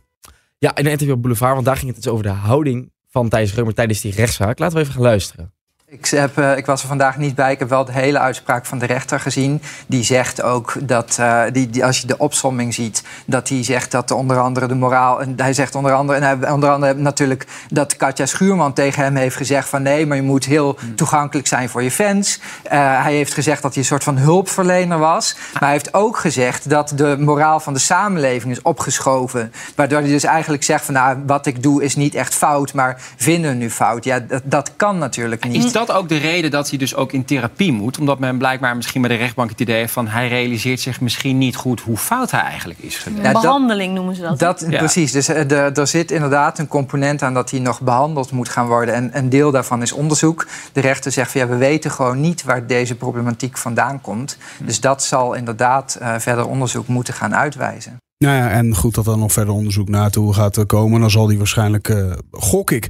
Ja, 0.57 0.75
in 0.75 0.85
een 0.85 0.91
interview 0.91 1.15
op 1.15 1.21
Boulevard, 1.21 1.53
want 1.53 1.65
daar 1.65 1.77
ging 1.77 1.87
het 1.93 2.03
dus 2.03 2.11
over 2.11 2.23
de 2.23 2.29
houding 2.29 2.91
van 3.09 3.29
Thijs 3.29 3.53
Reumer 3.53 3.73
tijdens 3.73 4.01
die 4.01 4.13
rechtszaak. 4.13 4.59
Laten 4.59 4.75
we 4.75 4.81
even 4.81 4.93
gaan 4.93 5.03
luisteren. 5.03 5.53
Ik, 5.93 6.05
heb, 6.05 6.37
eh, 6.37 6.57
ik 6.57 6.65
was 6.65 6.81
er 6.81 6.87
vandaag 6.87 7.17
niet 7.17 7.35
bij. 7.35 7.51
Ik 7.51 7.59
heb 7.59 7.69
wel 7.69 7.85
de 7.85 7.91
hele 7.91 8.19
uitspraak 8.19 8.65
van 8.65 8.79
de 8.79 8.85
rechter 8.85 9.19
gezien. 9.19 9.61
Die 9.87 10.03
zegt 10.03 10.41
ook 10.41 10.73
dat, 10.81 11.17
eh, 11.19 11.41
die, 11.51 11.69
die, 11.69 11.85
als 11.85 11.99
je 11.99 12.07
de 12.07 12.17
opsomming 12.17 12.73
ziet, 12.73 13.03
dat 13.25 13.49
hij 13.49 13.63
zegt 13.63 13.91
dat 13.91 14.11
onder 14.11 14.39
andere 14.39 14.67
de 14.67 14.75
moraal. 14.75 15.21
En 15.21 15.33
hij 15.37 15.53
zegt 15.53 15.75
onder 15.75 15.93
andere, 15.93 16.19
en 16.19 16.23
hij, 16.39 16.51
onder 16.51 16.69
andere 16.69 16.93
natuurlijk 16.93 17.47
dat 17.69 17.97
Katja 17.97 18.25
Schuurman 18.25 18.73
tegen 18.73 19.03
hem 19.03 19.15
heeft 19.15 19.35
gezegd: 19.35 19.69
van 19.69 19.81
nee, 19.81 20.05
maar 20.05 20.17
je 20.17 20.23
moet 20.23 20.45
heel 20.45 20.77
toegankelijk 20.95 21.47
zijn 21.47 21.69
voor 21.69 21.83
je 21.83 21.91
fans. 21.91 22.39
Eh, 22.63 23.03
hij 23.03 23.13
heeft 23.13 23.33
gezegd 23.33 23.61
dat 23.61 23.73
hij 23.73 23.81
een 23.81 23.87
soort 23.87 24.03
van 24.03 24.17
hulpverlener 24.17 24.99
was. 24.99 25.35
Maar 25.53 25.61
hij 25.61 25.71
heeft 25.71 25.93
ook 25.93 26.17
gezegd 26.17 26.69
dat 26.69 26.93
de 26.95 27.15
moraal 27.19 27.59
van 27.59 27.73
de 27.73 27.79
samenleving 27.79 28.51
is 28.51 28.61
opgeschoven. 28.61 29.53
Waardoor 29.75 29.99
hij 29.99 30.09
dus 30.09 30.23
eigenlijk 30.23 30.63
zegt: 30.63 30.85
van 30.85 30.93
nou, 30.93 31.17
wat 31.25 31.45
ik 31.45 31.63
doe 31.63 31.83
is 31.83 31.95
niet 31.95 32.15
echt 32.15 32.35
fout, 32.35 32.73
maar 32.73 33.01
vinden 33.15 33.51
we 33.51 33.57
nu 33.57 33.69
fout. 33.69 34.03
Ja, 34.03 34.19
dat, 34.19 34.41
dat 34.45 34.71
kan 34.75 34.97
natuurlijk 34.97 35.43
niet. 35.43 35.79
Is 35.81 35.87
dat 35.87 35.95
ook 35.95 36.09
de 36.09 36.17
reden 36.17 36.51
dat 36.51 36.69
hij 36.69 36.77
dus 36.77 36.95
ook 36.95 37.11
in 37.11 37.25
therapie 37.25 37.71
moet? 37.71 37.99
Omdat 37.99 38.19
men 38.19 38.37
blijkbaar 38.37 38.75
misschien 38.75 39.01
bij 39.01 39.09
de 39.09 39.15
rechtbank 39.15 39.49
het 39.49 39.61
idee 39.61 39.75
heeft 39.75 39.93
van... 39.93 40.07
hij 40.07 40.27
realiseert 40.27 40.79
zich 40.79 41.01
misschien 41.01 41.37
niet 41.37 41.55
goed 41.55 41.81
hoe 41.81 41.97
fout 41.97 42.31
hij 42.31 42.41
eigenlijk 42.41 42.79
is 42.79 42.97
geweest. 42.97 43.23
Ja, 43.23 43.31
Behandeling 43.31 43.93
noemen 43.93 44.15
ze 44.15 44.21
dat. 44.21 44.39
Dat, 44.39 44.65
Ja. 44.69 44.77
Precies, 44.77 45.11
dus 45.11 45.27
eh, 45.27 45.47
de- 45.47 45.55
er 45.73 45.87
zit 45.87 46.11
inderdaad 46.11 46.59
een 46.59 46.67
component 46.67 47.21
aan 47.21 47.33
dat 47.33 47.51
hij 47.51 47.59
nog 47.59 47.81
behandeld 47.81 48.31
moet 48.31 48.49
gaan 48.49 48.67
worden. 48.67 48.93
En 48.93 49.17
een 49.17 49.29
deel 49.29 49.51
daarvan 49.51 49.81
is 49.81 49.91
onderzoek. 49.91 50.47
De 50.73 50.81
rechter 50.81 51.11
zegt 51.11 51.31
van 51.31 51.41
ja, 51.41 51.47
we 51.47 51.55
weten 51.55 51.91
gewoon 51.91 52.19
niet 52.21 52.43
waar 52.43 52.67
deze 52.67 52.95
problematiek 52.95 53.57
vandaan 53.57 54.01
komt. 54.01 54.37
Dus 54.59 54.79
dat 54.79 55.03
zal 55.03 55.33
inderdaad 55.33 55.95
eh, 55.95 56.13
verder 56.17 56.47
onderzoek 56.47 56.87
moeten 56.87 57.13
gaan 57.13 57.35
uitwijzen. 57.35 57.97
Nou 58.21 58.35
ja, 58.35 58.49
en 58.49 58.75
goed 58.75 58.95
dat 58.95 59.07
er 59.07 59.17
nog 59.17 59.31
verder 59.31 59.53
onderzoek 59.53 59.89
naartoe 59.89 60.33
gaat 60.33 60.65
komen. 60.65 60.99
Dan 61.01 61.09
zal 61.11 61.27
hij 61.27 61.37
waarschijnlijk, 61.37 61.89
eh, 61.89 62.11
gok 62.31 62.71
ik, 62.71 62.87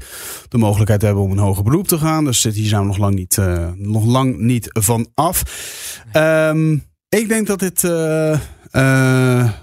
de 0.50 0.57
mogelijkheid 0.57 1.01
hebben 1.01 1.24
om 1.24 1.31
een 1.31 1.38
hoger 1.38 1.63
beroep 1.63 1.88
te 1.88 1.98
gaan. 1.98 2.25
Dus 2.25 2.42
dit- 2.42 2.56
hier 2.56 2.68
zijn 2.68 2.81
we 2.81 2.88
nog 2.88 2.98
lang 2.98 3.16
niet, 3.16 3.38
eh, 3.38 3.68
nog 3.75 4.06
lang 4.06 4.38
niet 4.38 4.68
van 4.69 5.07
af. 5.13 5.44
Ehm, 6.12 6.74
ik 7.10 7.28
denk 7.28 7.48
dat 7.48 7.60
dit 7.60 7.83
eh, 7.83 8.39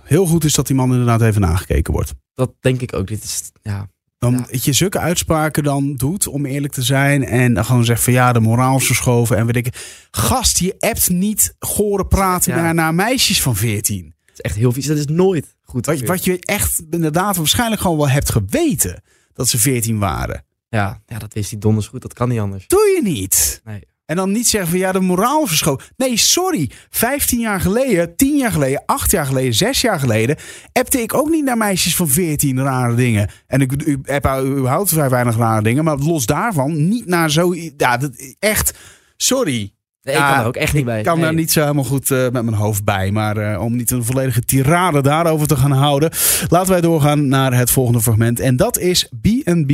heel 0.05 0.27
goed 0.27 0.45
is 0.45 0.55
dat 0.55 0.67
die 0.67 0.77
man 0.77 0.91
inderdaad 0.91 1.23
even 1.23 1.41
nagekeken 1.41 1.93
wordt. 1.93 2.15
Dat 2.35 2.53
denk 2.61 2.81
ik 2.81 2.95
ook. 2.95 3.07
Dit 3.07 3.25
is, 3.25 3.51
ja, 3.63 3.87
Dan 4.19 4.33
Ja. 4.33 4.45
dat 4.51 4.65
je 4.65 4.73
zulke 4.73 4.99
uitspraken 4.99 5.63
dan 5.63 5.95
doet, 5.97 6.27
om 6.29 6.47
eerlijk 6.47 6.73
te 6.73 6.83
zijn. 6.83 7.25
En 7.25 7.55
dan 7.55 7.65
gewoon 7.65 7.85
zegt 7.85 8.03
van 8.03 8.13
ja, 8.13 8.33
de 8.33 8.41
moraal 8.41 8.77
is 8.77 8.87
verschoven. 8.87 9.37
En 9.37 9.47
weet 9.47 9.57
ik. 9.57 10.07
Gast, 10.11 10.59
je 10.59 10.75
appt 10.79 11.11
niet 11.11 11.55
gore 11.59 12.07
praten 12.07 12.55
Ja. 12.55 12.61
naar, 12.63 12.75
naar 12.75 12.95
meisjes 12.95 13.43
van 13.43 13.57
14. 13.57 14.15
Is 14.39 14.41
echt 14.51 14.57
heel 14.57 14.73
vies. 14.73 14.87
Dat 14.87 14.97
is 14.97 15.07
nooit 15.07 15.57
goed. 15.63 15.87
Wat, 15.87 16.01
wat 16.01 16.25
je 16.25 16.39
echt 16.41 16.83
inderdaad 16.91 17.37
waarschijnlijk 17.37 17.81
gewoon 17.81 17.97
wel 17.97 18.09
hebt 18.09 18.31
geweten. 18.33 19.03
Dat 19.33 19.49
ze 19.49 19.59
14 19.59 19.99
waren. 19.99 20.45
Ja, 20.69 21.03
ja, 21.07 21.19
dat 21.19 21.35
wist 21.35 21.51
hij 21.51 21.59
donders 21.59 21.87
goed. 21.87 22.03
Dat 22.03 22.13
kan 22.15 22.29
niet 22.29 22.41
anders. 22.41 22.67
Doe 22.67 22.93
je 22.97 23.01
niet. 23.03 23.61
Nee. 23.65 23.81
En 24.07 24.17
dan 24.17 24.33
niet 24.33 24.49
zeggen 24.49 24.71
van 24.71 24.79
ja, 24.79 24.93
de 24.93 25.01
moraal 25.01 25.47
verschoven. 25.47 25.87
Nee, 25.97 26.17
sorry. 26.17 26.71
15 26.91 27.41
jaar 27.41 27.61
geleden, 27.61 28.17
10 28.17 28.37
jaar 28.37 28.53
geleden, 28.53 28.83
8 28.87 29.11
jaar 29.11 29.27
geleden, 29.27 29.55
6 29.55 29.81
jaar 29.81 30.01
geleden. 30.01 30.37
appte 30.73 31.01
ik 31.01 31.15
ook 31.15 31.29
niet 31.29 31.45
naar 31.45 31.57
meisjes 31.57 31.97
van 31.97 32.09
14 32.09 32.63
rare 32.63 32.95
dingen. 32.95 33.31
En 33.47 33.61
ik 33.61 33.83
u- 33.87 33.99
heb 34.03 34.27
überhaupt 34.27 34.89
vrij 34.89 35.09
weinig 35.11 35.37
rare 35.37 35.63
dingen. 35.63 35.85
Maar 35.85 35.97
los 35.99 36.27
daarvan, 36.27 36.89
niet 36.89 37.07
naar 37.07 37.31
zo. 37.31 37.55
Ja, 37.77 37.97
dat, 37.97 38.11
echt. 38.39 38.75
Sorry. 39.17 39.73
Nee, 40.09 40.17
ik 40.17 40.23
kan 40.23 40.41
er 40.41 40.47
ook 40.47 40.57
echt 40.57 40.73
niet 40.73 40.85
bij. 40.85 40.99
Ik 40.99 41.05
kan 41.05 41.15
Nee. 41.15 41.25
daar 41.25 41.35
niet 41.35 41.53
zo 41.53 41.61
helemaal 41.61 41.85
goed 41.85 42.11
eh, 42.11 42.19
met 42.19 42.33
mijn 42.33 42.55
hoofd 42.55 42.85
bij. 42.85 43.11
Maar 43.11 43.37
eh, 43.37 43.61
om 43.63 43.77
niet 43.77 43.91
een 43.91 44.05
volledige 44.05 44.41
tirade 44.41 45.03
daarover 45.03 45.47
te 45.47 45.57
gaan 45.57 45.71
houden. 45.73 46.11
Laten 46.49 46.71
wij 46.71 46.81
doorgaan 46.81 47.29
naar 47.29 47.55
het 47.55 47.71
volgende 47.71 48.01
fragment. 48.01 48.41
En 48.41 48.57
dat 48.57 48.79
is 48.79 49.09
B&B 49.21 49.73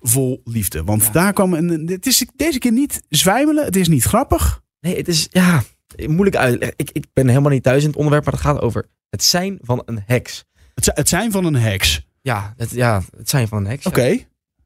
vol 0.00 0.40
liefde. 0.44 0.84
Want 0.84 1.12
daar 1.12 1.32
kwam 1.32 1.54
een. 1.54 1.88
Het 1.88 2.06
is 2.06 2.26
deze 2.36 2.58
keer 2.58 2.72
niet 2.72 3.02
zwijmelen. 3.08 3.64
Het 3.64 3.76
is 3.76 3.88
niet 3.88 4.04
grappig. 4.04 4.62
Nee, 4.80 4.96
het 4.96 5.08
is 5.08 5.26
ja, 5.30 5.62
moeilijk 6.06 6.36
uit. 6.36 6.72
Ik, 6.76 6.90
ik 6.92 7.06
ben 7.12 7.28
helemaal 7.28 7.50
niet 7.50 7.62
thuis 7.62 7.82
in 7.82 7.88
het 7.88 7.96
onderwerp, 7.96 8.24
maar 8.24 8.34
het 8.34 8.42
gaat 8.42 8.60
over 8.60 8.88
het 9.10 9.24
zijn 9.24 9.58
van 9.62 9.82
een 9.84 10.02
heks. 10.06 10.44
Het, 10.74 10.90
het 10.94 11.08
zijn 11.08 11.30
van 11.30 11.44
een 11.44 11.54
heks. 11.56 12.06
Ja, 12.22 12.54
het, 12.56 12.70
ja, 12.70 13.02
het 13.16 13.28
zijn 13.28 13.48
van 13.48 13.58
een 13.58 13.66
heks. 13.66 13.84
ja. 13.84 13.90
Oké. 13.90 14.18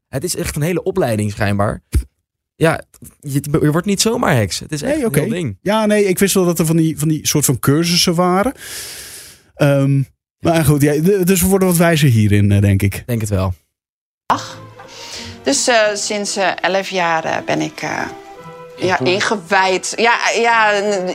Het 0.07 0.23
is 0.23 0.35
echt 0.35 0.55
een 0.55 0.61
hele 0.61 0.83
opleiding 0.83 1.31
schijnbaar. 1.31 1.81
Ja, 2.61 2.81
je, 3.19 3.41
je 3.61 3.71
wordt 3.71 3.87
niet 3.87 4.01
zomaar 4.01 4.35
heks. 4.35 4.59
Het 4.59 4.71
is 4.71 4.81
echt 4.81 4.95
Nee, 5.11 5.23
een 5.23 5.29
ding. 5.29 5.57
Ja, 5.61 5.85
nee, 5.85 6.05
ik 6.05 6.19
wist 6.19 6.33
wel 6.33 6.45
dat 6.45 6.59
er 6.59 6.65
van 6.65 6.75
die, 6.75 6.99
van 6.99 7.07
die 7.07 7.27
soort 7.27 7.45
van 7.45 7.59
cursussen 7.59 8.15
waren. 8.15 8.53
Ehm, 9.55 10.01
maar 10.39 10.65
goed, 10.65 10.81
ja, 10.81 10.93
dus 11.23 11.41
we 11.41 11.47
worden 11.47 11.67
wat 11.67 11.77
wijzer 11.77 12.09
hierin, 12.09 12.51
eh, 12.51 12.61
denk 12.61 12.81
ik. 12.81 12.95
Ik 12.95 13.07
denk 13.07 13.21
het 13.21 13.29
wel. 13.29 13.53
Dus 15.43 15.67
eh, 15.67 15.75
sinds 15.93 16.35
eh 16.35 16.51
11 16.61 16.89
jaar 16.89 17.43
ben 17.45 17.61
ik 17.61 17.81
eh, 17.81 18.01
ja, 18.77 18.99
ingewijd. 18.99 19.93
Ja, 19.95 20.19
ja, 20.35 20.71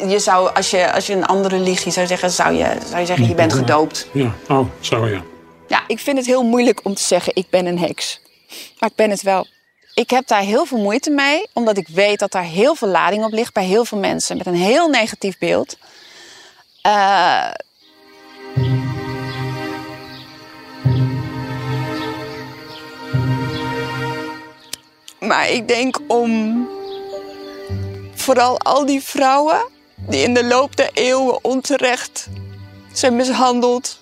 je 0.08 0.18
zou, 0.18 0.54
als 0.54 0.70
je, 0.70 0.92
als 0.92 1.06
je 1.06 1.12
een 1.12 1.26
andere 1.26 1.56
religie 1.56 1.92
zou 1.92 2.06
zeggen, 2.06 2.30
zou 2.30 2.54
je, 2.54 2.76
zou 2.88 3.00
je 3.00 3.06
zeggen, 3.06 3.28
je 3.28 3.34
bent 3.34 3.52
gedoopt. 3.52 4.08
Ja, 4.12 4.34
oh, 4.48 4.68
zo 4.80 5.06
ja. 5.06 5.22
Ja, 5.68 5.84
ik 5.86 5.98
vind 5.98 6.16
het 6.16 6.26
heel 6.26 6.42
moeilijk 6.42 6.84
om 6.84 6.94
te 6.94 7.02
zeggen, 7.02 7.34
ik 7.34 7.46
ben 7.50 7.66
een 7.66 7.78
heks. 7.78 8.20
Maar 8.78 8.90
ik 8.90 8.96
ben 8.96 9.10
het 9.10 9.22
wel. 9.22 9.46
Ik 9.96 10.10
heb 10.10 10.26
daar 10.26 10.40
heel 10.40 10.64
veel 10.64 10.78
moeite 10.78 11.10
mee, 11.10 11.46
omdat 11.52 11.76
ik 11.76 11.88
weet 11.88 12.18
dat 12.18 12.32
daar 12.32 12.44
heel 12.44 12.74
veel 12.74 12.88
lading 12.88 13.24
op 13.24 13.32
ligt 13.32 13.52
bij 13.52 13.64
heel 13.64 13.84
veel 13.84 13.98
mensen 13.98 14.36
met 14.36 14.46
een 14.46 14.54
heel 14.54 14.88
negatief 14.88 15.38
beeld. 15.38 15.76
Eh, 16.82 17.50
maar 25.18 25.50
ik 25.50 25.68
denk 25.68 25.98
om 26.06 26.68
vooral 28.14 28.60
al 28.60 28.86
die 28.86 29.02
vrouwen 29.02 29.68
die 29.94 30.22
in 30.22 30.34
de 30.34 30.44
loop 30.44 30.76
der 30.76 30.90
eeuwen 30.92 31.44
onterecht 31.44 32.28
zijn 32.92 33.16
mishandeld, 33.16 34.00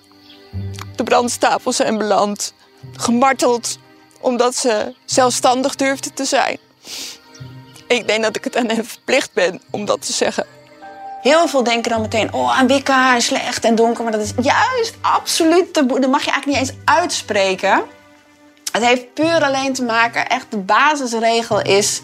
op 0.90 0.96
de 0.96 1.04
brandstapel 1.04 1.72
zijn 1.72 1.98
beland, 1.98 2.54
gemarteld 2.92 3.78
omdat 4.24 4.54
ze 4.54 4.94
zelfstandig 5.04 5.74
durfden 5.74 6.14
te 6.14 6.24
zijn. 6.24 6.58
Ik 7.86 8.08
denk 8.08 8.22
dat 8.22 8.36
ik 8.36 8.44
het 8.44 8.56
aan 8.56 8.68
hen 8.68 8.84
verplicht 8.84 9.32
ben 9.32 9.60
om 9.70 9.84
dat 9.84 10.06
te 10.06 10.12
zeggen. 10.12 10.46
Heel 11.22 11.48
veel 11.48 11.62
denken 11.62 11.90
dan 11.90 12.00
meteen, 12.00 12.32
oh, 12.32 12.58
aan 12.58 12.66
wikka 12.66 13.14
en 13.14 13.22
slecht 13.22 13.64
en 13.64 13.74
donker. 13.74 14.02
Maar 14.02 14.12
dat 14.12 14.20
is 14.20 14.32
juist 14.42 14.94
absoluut 15.00 15.72
taboe. 15.72 16.00
Dat 16.00 16.10
mag 16.10 16.24
je 16.24 16.30
eigenlijk 16.30 16.60
niet 16.60 16.70
eens 16.70 16.78
uitspreken. 16.84 17.82
Het 18.72 18.84
heeft 18.84 19.14
puur 19.14 19.42
alleen 19.42 19.72
te 19.72 19.82
maken, 19.82 20.28
echt 20.28 20.46
de 20.50 20.58
basisregel 20.58 21.62
is... 21.62 22.02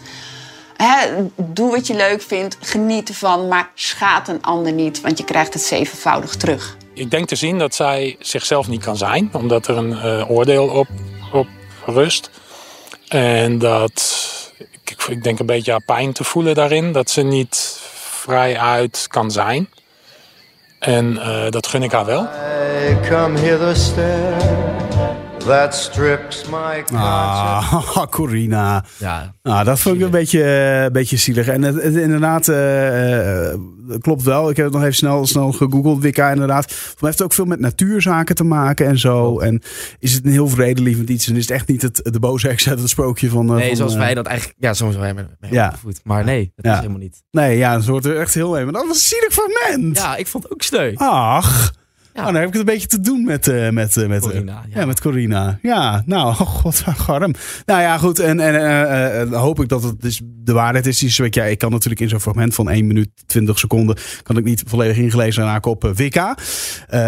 Hè, 0.75 1.25
doe 1.35 1.71
wat 1.71 1.87
je 1.87 1.95
leuk 1.95 2.21
vindt, 2.21 2.57
geniet 2.59 3.09
ervan, 3.09 3.47
maar 3.47 3.69
schaat 3.75 4.27
een 4.27 4.41
ander 4.41 4.71
niet. 4.71 5.01
Want 5.01 5.17
je 5.17 5.23
krijgt 5.23 5.53
het 5.53 5.63
zevenvoudig 5.63 6.35
terug. 6.35 6.77
Ik 6.93 7.11
denk 7.11 7.27
te 7.27 7.35
zien 7.35 7.59
dat 7.59 7.75
zij 7.75 8.15
zichzelf 8.19 8.67
niet 8.67 8.83
kan 8.83 8.97
zijn, 8.97 9.29
omdat 9.33 9.67
er 9.67 9.77
een 9.77 9.97
eh, 9.97 10.31
oordeel 10.31 10.67
op 10.67 10.87
rust. 11.85 12.29
En 13.07 13.57
dat, 13.57 14.03
ik, 14.85 15.05
ik 15.09 15.23
denk 15.23 15.39
een 15.39 15.45
beetje 15.45 15.71
haar 15.71 15.83
pijn 15.85 16.11
te 16.13 16.23
voelen 16.23 16.55
daarin, 16.55 16.91
dat 16.91 17.09
ze 17.09 17.21
niet 17.21 17.79
vrij 17.93 18.57
uit 18.59 19.05
kan 19.07 19.31
zijn. 19.31 19.69
En 20.79 21.17
eh, 21.21 21.49
dat 21.49 21.67
gun 21.67 21.83
ik 21.83 21.91
haar 21.91 22.05
wel. 22.05 22.21
I 22.89 23.07
come 23.09 23.39
hither 23.39 23.75
stare 23.75 24.59
that 25.45 25.75
strips 25.75 26.45
my 26.45 26.77
conscience. 26.83 26.95
Ah, 26.99 28.03
Corina. 28.09 28.83
Ja, 28.97 29.33
Nou, 29.43 29.63
dat 29.63 29.79
vond 29.79 29.95
ik 29.95 30.01
een 30.01 30.09
beetje, 30.09 30.43
eh, 30.43 30.83
een 30.83 30.91
beetje 30.91 31.17
zielig. 31.17 31.47
En 31.47 31.61
het, 31.61 31.75
het- 31.83 31.95
inderdaad, 31.95 32.47
eh, 32.47 33.53
klopt 33.99 34.23
wel. 34.23 34.49
Ik 34.49 34.55
heb 34.55 34.65
het 34.65 34.73
nog 34.73 34.83
even 34.83 34.95
snel, 34.95 35.25
snel 35.27 35.51
gegoogeld. 35.51 36.01
Wicca 36.01 36.31
inderdaad. 36.31 36.67
Maar 36.69 36.77
het 36.93 36.99
heeft 37.01 37.21
ook 37.21 37.33
veel 37.33 37.45
met 37.45 37.59
natuurzaken 37.59 38.35
te 38.35 38.43
maken 38.43 38.85
en 38.87 38.97
zo. 38.99 39.39
En 39.39 39.61
is 39.99 40.13
het 40.13 40.25
een 40.25 40.31
heel 40.31 40.47
vredelievend 40.47 41.09
iets. 41.09 41.27
En 41.27 41.35
is 41.35 41.41
het 41.41 41.51
echt 41.51 41.67
niet 41.67 41.81
het, 41.81 41.99
de 42.11 42.19
boze 42.19 42.47
heks 42.47 42.69
uit 42.69 42.79
het 42.79 42.89
sprookje 42.89 43.29
van... 43.29 43.49
eh, 43.49 43.55
nee, 43.55 43.67
van, 43.67 43.75
zoals 43.77 43.93
eh, 43.93 43.99
wij 43.99 44.13
dat 44.13 44.25
eigenlijk... 44.25 44.57
Ja, 44.59 44.73
soms 44.73 44.95
wij 44.95 45.13
met 45.13 45.27
Ja. 45.49 45.65
opgevoed. 45.67 45.99
Maar 46.03 46.23
nee, 46.23 46.51
dat 46.55 46.65
Ja. 46.65 46.71
is 46.71 46.77
helemaal 46.77 46.99
niet. 47.01 47.23
Nee, 47.31 47.57
ja, 47.57 47.75
dat 47.75 47.85
wordt 47.85 48.05
er 48.05 48.19
echt 48.19 48.33
heel 48.33 48.57
even. 48.57 48.73
Dat 48.73 48.87
was 48.87 49.07
zielig 49.07 49.33
fragment. 49.33 49.97
Ja, 49.97 50.15
ik 50.15 50.27
vond 50.27 50.43
het 50.43 50.53
ook 50.53 50.61
sneu. 50.61 50.93
Ach. 50.95 51.73
Ja. 52.13 52.19
Oh, 52.19 52.25
dan 52.25 52.35
heb 52.35 52.47
ik 52.47 52.53
het 52.53 52.59
een 52.59 52.73
beetje 52.73 52.87
te 52.87 52.99
doen 52.99 53.23
met, 53.23 53.47
eh 53.47 53.69
met, 53.69 53.97
eh, 53.97 54.07
met, 54.07 54.23
eh, 54.23 54.29
Corina, 54.29 54.63
ja. 54.69 54.79
ja. 54.79 54.85
met 54.85 55.01
Corina. 55.01 55.59
Ja, 55.61 56.03
nou, 56.05 56.27
oh 56.39 56.39
god, 56.39 56.83
garm. 56.85 57.33
Nou 57.65 57.81
ja, 57.81 57.97
goed. 57.97 58.19
En, 58.19 58.39
en 58.39 59.33
hoop 59.33 59.59
ik 59.59 59.69
dat 59.69 59.83
het 59.83 60.01
dus 60.01 60.21
de 60.25 60.53
waarheid 60.53 60.85
is. 60.85 60.97
Die 60.99 61.27
ja, 61.29 61.43
ik 61.43 61.57
kan 61.57 61.71
natuurlijk 61.71 62.01
in 62.01 62.09
zo'n 62.09 62.19
fragment 62.19 62.55
van 62.55 62.69
1 62.69 62.87
minuut 62.87 63.09
20 63.25 63.59
seconden... 63.59 63.97
kan 64.23 64.37
ik 64.37 64.43
niet 64.43 64.63
volledig 64.67 64.97
ingelezen 64.97 65.43
raken 65.43 65.71
op 65.71 65.91
Wicca. 65.95 66.37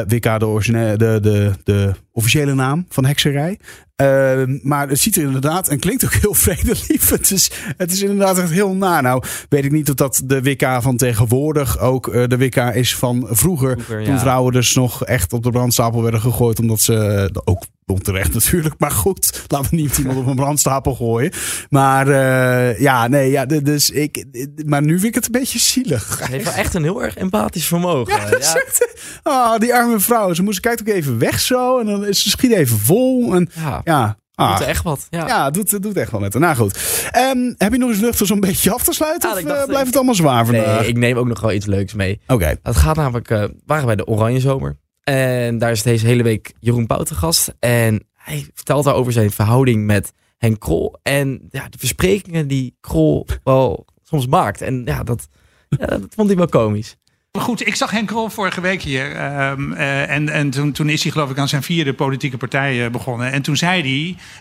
Wicca, 0.07 0.37
de, 0.37 0.45
origine- 0.45 0.97
de, 0.97 1.19
de, 1.21 1.51
de 1.63 1.91
officiële 2.11 2.53
naam 2.53 2.85
van 2.89 3.05
hekserij. 3.05 3.59
Eh, 3.95 4.43
maar 4.61 4.89
het 4.89 4.99
ziet 4.99 5.15
er 5.15 5.23
inderdaad 5.23 5.67
en 5.67 5.79
klinkt 5.79 6.05
ook 6.05 6.13
heel 6.13 6.33
vredelievend. 6.47 7.09
Het 7.09 7.31
is, 7.31 7.51
het 7.77 7.91
is 7.91 8.01
inderdaad 8.01 8.37
echt 8.39 8.51
heel 8.51 8.75
na. 8.75 9.01
Nou, 9.01 9.23
weet 9.49 9.65
ik 9.65 9.71
niet 9.71 9.89
of 9.89 9.95
dat 9.95 10.21
de 10.25 10.41
Wicca 10.41 10.81
van 10.81 10.97
tegenwoordig 10.97 11.79
ook 11.79 12.07
eh, 12.07 12.27
de 12.27 12.37
Wicca 12.37 12.71
is 12.71 12.95
van 12.95 13.27
vroeger. 13.29 13.71
Vroeger, 13.71 14.03
Toen 14.03 14.13
ja. 14.13 14.19
vrouwen 14.19 14.53
dus 14.53 14.75
nog 14.75 15.05
echt 15.05 15.33
op 15.33 15.43
de 15.43 15.49
brandstapel 15.49 16.01
werden 16.01 16.21
gegooid. 16.21 16.59
Omdat 16.59 16.81
ze, 16.81 16.95
eh, 16.95 17.41
ook 17.43 17.63
onterecht 17.85 18.33
natuurlijk. 18.43 18.75
Maar 18.77 18.91
goed, 18.91 19.43
laten 19.47 19.69
we 19.69 19.75
niet 19.75 19.97
iemand 19.97 20.17
op 20.17 20.27
een 20.27 20.35
brandstapel 20.35 20.95
gooien. 20.95 21.31
Maar 21.69 22.07
eh, 22.07 22.79
ja, 22.79 23.07
nee, 23.07 23.31
ja, 23.31 23.45
dus 23.45 23.89
ik, 23.89 24.25
maar 24.65 24.81
nu 24.81 24.93
vind 24.93 25.05
ik 25.05 25.15
het 25.15 25.25
een 25.25 25.31
beetje 25.41 25.59
zielig. 25.59 26.19
Hij 26.19 26.27
heeft 26.27 26.43
wel 26.45 26.53
echt 26.53 26.73
een 26.73 26.83
heel 26.83 27.03
erg 27.03 27.15
empathisch 27.15 27.65
vermogen. 27.67 28.13
Ja, 28.15 28.29
echt- 28.29 28.91
Ah, 29.23 29.59
die 29.59 29.73
arme 29.73 29.99
vrouw. 29.99 30.33
Ze 30.33 30.43
moest 30.43 30.59
kijkt 30.59 30.81
ook 30.81 30.87
even 30.87 31.19
weg 31.19 31.39
zo. 31.39 31.79
En 31.79 31.85
dan 31.85 32.05
is 32.05 32.23
ze 32.23 32.29
schiet 32.29 32.51
even 32.51 32.77
vol. 32.79 33.35
En 33.35 33.49
ja. 33.55 33.81
ja, 33.83 34.17
ah, 34.35 34.57
doet 34.57 34.67
echt 34.67 34.83
wat. 34.83 35.07
Ja. 35.09 35.27
ja, 35.27 35.49
doet, 35.49 35.81
doet 35.83 35.97
echt 35.97 36.11
wel 36.11 36.19
met 36.19 36.33
haar. 36.33 36.41
Nou 36.41 36.55
goed. 36.55 36.79
Ehm, 37.11 37.53
heb 37.57 37.71
je 37.71 37.77
nog 37.77 37.89
eens 37.89 37.99
lucht 37.99 38.21
om 38.21 38.27
zo'n 38.27 38.39
beetje 38.39 38.71
af 38.73 38.83
te 38.83 38.93
sluiten? 38.93 39.29
Of 39.29 39.35
dacht, 39.41 39.47
eh, 39.59 39.63
blijft 39.65 39.79
ik- 39.79 39.85
het 39.85 39.95
allemaal 39.95 40.15
zwaar 40.15 40.45
vandaag? 40.45 40.79
Nee, 40.79 40.87
ik 40.87 40.97
neem 40.97 41.17
ook 41.17 41.27
nog 41.27 41.41
wel 41.41 41.51
iets 41.51 41.65
leuks 41.65 41.93
mee. 41.93 42.21
Oké. 42.27 42.55
Het 42.63 42.75
gaat 42.75 42.95
namelijk, 42.95 43.29
eh, 43.29 43.43
waren 43.65 43.85
bij 43.85 43.95
de 43.95 44.05
Oranje 44.07 44.39
Zomer. 44.39 44.77
En 45.03 45.57
daar 45.57 45.71
is 45.71 45.83
deze 45.83 46.05
hele 46.05 46.23
week 46.23 46.53
Jeroen 46.59 46.85
Pauw 46.85 47.03
te 47.03 47.15
gast. 47.15 47.55
En 47.59 48.07
hij 48.13 48.45
vertelt 48.53 48.83
daar 48.83 48.95
over 48.95 49.13
zijn 49.13 49.31
verhouding 49.31 49.85
met 49.85 50.13
Henk 50.37 50.59
Krol. 50.59 50.95
En 51.01 51.47
ja, 51.49 51.69
de 51.69 51.77
versprekingen 51.77 52.47
die 52.47 52.77
Krol 52.79 53.27
wel 53.43 53.85
soms 54.03 54.27
maakt. 54.27 54.61
En 54.61 54.81
ja, 54.85 55.03
dat, 55.03 55.27
ja, 55.69 55.85
dat 55.85 56.13
vond 56.15 56.27
hij 56.27 56.37
wel 56.37 56.47
komisch. 56.47 56.95
Goed, 57.39 57.67
ik 57.67 57.75
zag 57.75 57.91
Henk 57.91 58.07
Krol 58.07 58.29
vorige 58.29 58.61
week 58.61 58.81
hier. 58.81 59.15
ehm, 59.15 59.71
eh, 59.73 60.09
en 60.09 60.29
en 60.29 60.49
toen, 60.49 60.71
toen 60.71 60.89
is 60.89 61.03
hij 61.03 61.11
geloof 61.11 61.29
ik 61.29 61.37
aan 61.37 61.47
zijn 61.47 61.63
vierde 61.63 61.93
politieke 61.93 62.37
partij 62.37 62.85
eh, 62.85 62.91
begonnen. 62.91 63.31
En 63.31 63.41
toen 63.41 63.55
zei 63.57 63.81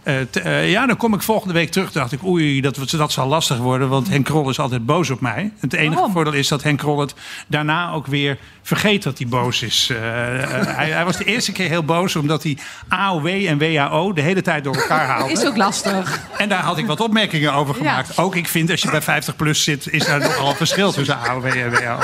hij, 0.05 0.15
eh, 0.15 0.21
t- 0.31 0.43
ja 0.71 0.87
dan 0.87 0.97
kom 0.97 1.15
ik 1.15 1.23
volgende 1.23 1.55
week 1.55 1.71
terug. 1.71 1.91
Toen 1.91 2.01
dacht 2.01 2.13
ik, 2.13 2.25
oei, 2.25 2.61
dat, 2.61 2.79
dat 2.91 3.13
zal 3.13 3.27
lastig 3.27 3.57
worden. 3.59 3.89
Want 3.89 4.09
Henk 4.09 4.25
Krol 4.25 4.51
is 4.51 4.59
altijd 4.59 4.87
boos 4.87 5.11
op 5.11 5.21
mij. 5.21 5.53
Het 5.61 5.73
enige 5.73 6.09
voordeel 6.13 6.33
is 6.33 6.49
dat 6.49 6.63
Henk 6.63 6.79
Krol 6.79 7.01
het 7.01 7.15
daarna 7.47 7.93
ook 7.93 8.07
weer 8.07 8.39
vergeet 8.63 9.03
dat 9.03 9.19
hij 9.19 9.27
boos 9.27 9.63
is. 9.63 9.91
Hij, 9.93 10.91
hij 10.91 11.05
was 11.05 11.17
de 11.17 11.25
eerste 11.25 11.53
keer 11.53 11.69
heel 11.69 11.85
boos 11.85 12.17
omdat 12.17 12.43
hij 12.43 12.59
AOW 12.89 13.27
en 13.27 13.59
WAO 13.59 14.13
de 14.13 14.21
hele 14.23 14.43
tijd 14.43 14.65
door 14.65 14.77
elkaar 14.77 15.07
haalde. 15.07 15.33
Is 15.33 15.45
ook 15.47 15.57
lastig. 15.57 16.21
En 16.39 16.49
daar 16.49 16.63
had 16.63 16.79
ik 16.79 16.87
wat 16.87 17.01
opmerkingen 17.01 17.53
over 17.53 17.75
gemaakt. 17.75 18.19
Ook 18.19 18.37
ik 18.37 18.49
vind, 18.49 18.71
als 18.71 18.83
je 18.83 18.91
bij 18.91 19.03
50 19.03 19.37
plus 19.37 19.65
zit, 19.65 19.93
is 19.93 20.05
daar 20.07 20.19
nogal 20.21 20.55
verschil 20.55 20.93
tussen 20.93 21.19
AOW 21.19 21.45
en 21.47 21.71
WO. 21.71 21.99